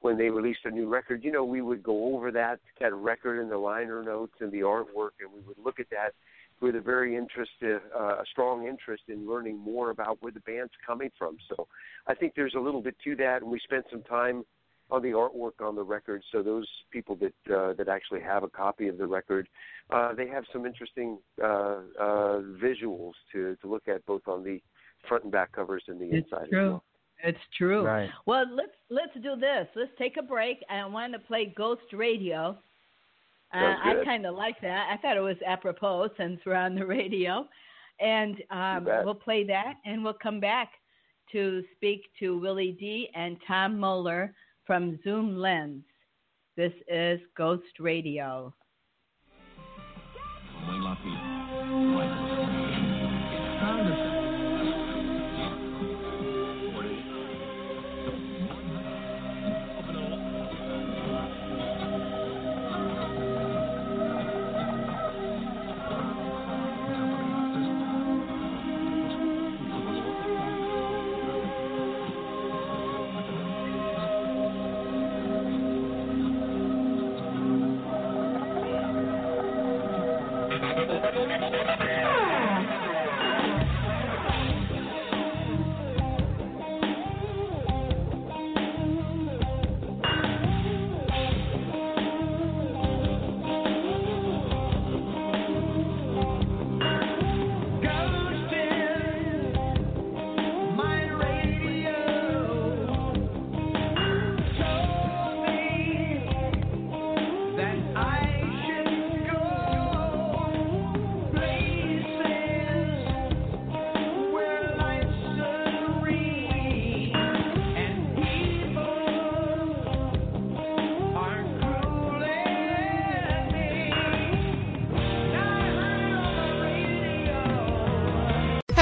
when 0.00 0.16
they 0.16 0.30
released 0.30 0.60
a 0.64 0.70
new 0.70 0.88
record, 0.88 1.24
you 1.24 1.32
know, 1.32 1.44
we 1.44 1.60
would 1.60 1.82
go 1.82 2.14
over 2.14 2.30
that 2.32 2.60
that 2.80 2.94
record 2.94 3.40
and 3.40 3.50
the 3.50 3.58
liner 3.58 4.02
notes 4.02 4.34
and 4.40 4.52
the 4.52 4.60
artwork, 4.60 5.16
and 5.20 5.32
we 5.32 5.40
would 5.46 5.58
look 5.58 5.80
at 5.80 5.90
that 5.90 6.14
with 6.60 6.74
a 6.74 6.80
very 6.80 7.16
interest, 7.16 7.52
uh, 7.62 7.76
a 7.98 8.24
strong 8.30 8.66
interest 8.66 9.04
in 9.08 9.28
learning 9.28 9.56
more 9.56 9.90
about 9.90 10.18
where 10.20 10.32
the 10.32 10.40
band's 10.40 10.72
coming 10.84 11.10
from. 11.16 11.36
So 11.48 11.68
I 12.06 12.14
think 12.14 12.32
there's 12.34 12.54
a 12.54 12.60
little 12.60 12.82
bit 12.82 12.96
to 13.04 13.14
that, 13.16 13.42
and 13.42 13.50
we 13.50 13.60
spent 13.60 13.86
some 13.90 14.02
time 14.02 14.44
on 14.90 15.02
the 15.02 15.10
artwork 15.10 15.60
on 15.60 15.74
the 15.74 15.82
record. 15.82 16.22
So 16.32 16.42
those 16.42 16.66
people 16.90 17.16
that 17.16 17.54
uh, 17.54 17.74
that 17.74 17.88
actually 17.88 18.20
have 18.22 18.42
a 18.42 18.48
copy 18.48 18.88
of 18.88 18.98
the 18.98 19.06
record, 19.06 19.48
uh, 19.90 20.14
they 20.14 20.26
have 20.28 20.44
some 20.52 20.66
interesting 20.66 21.18
uh, 21.42 21.80
uh, 22.00 22.40
visuals 22.62 23.12
to 23.32 23.56
to 23.56 23.68
look 23.68 23.86
at 23.86 24.04
both 24.06 24.26
on 24.26 24.42
the 24.42 24.60
front 25.06 25.24
and 25.24 25.32
back 25.32 25.52
covers 25.52 25.82
and 25.88 26.00
the 26.00 26.06
It's 26.06 26.26
inside 26.30 26.44
as 26.44 26.48
true. 26.50 26.70
well. 26.70 26.84
It's 27.24 27.38
true. 27.56 27.84
Right. 27.84 28.10
Well, 28.26 28.44
let's 28.54 28.72
let's 28.90 29.12
do 29.22 29.34
this. 29.36 29.66
Let's 29.74 29.90
take 29.98 30.16
a 30.18 30.22
break. 30.22 30.58
I 30.70 30.84
want 30.86 31.12
to 31.14 31.18
play 31.18 31.52
Ghost 31.56 31.92
Radio. 31.92 32.56
Uh, 33.52 33.58
Sounds 33.60 33.80
I 34.00 34.04
kind 34.04 34.26
of 34.26 34.34
like 34.36 34.60
that. 34.60 34.88
I 34.92 34.96
thought 35.00 35.16
it 35.16 35.20
was 35.20 35.36
apropos 35.46 36.10
since 36.16 36.38
we're 36.46 36.54
on 36.54 36.74
the 36.74 36.86
radio, 36.86 37.48
and 37.98 38.36
um, 38.50 38.84
we'll 39.04 39.14
play 39.14 39.42
that, 39.44 39.74
and 39.84 40.04
we'll 40.04 40.12
come 40.14 40.38
back 40.38 40.68
to 41.32 41.62
speak 41.74 42.02
to 42.20 42.38
Willie 42.38 42.76
Dee 42.78 43.08
and 43.14 43.36
Tom 43.46 43.78
Moller 43.78 44.32
from 44.66 44.98
Zoomlenz. 45.04 45.82
This 46.56 46.72
is 46.88 47.20
Ghost 47.36 47.80
Radio. 47.80 48.52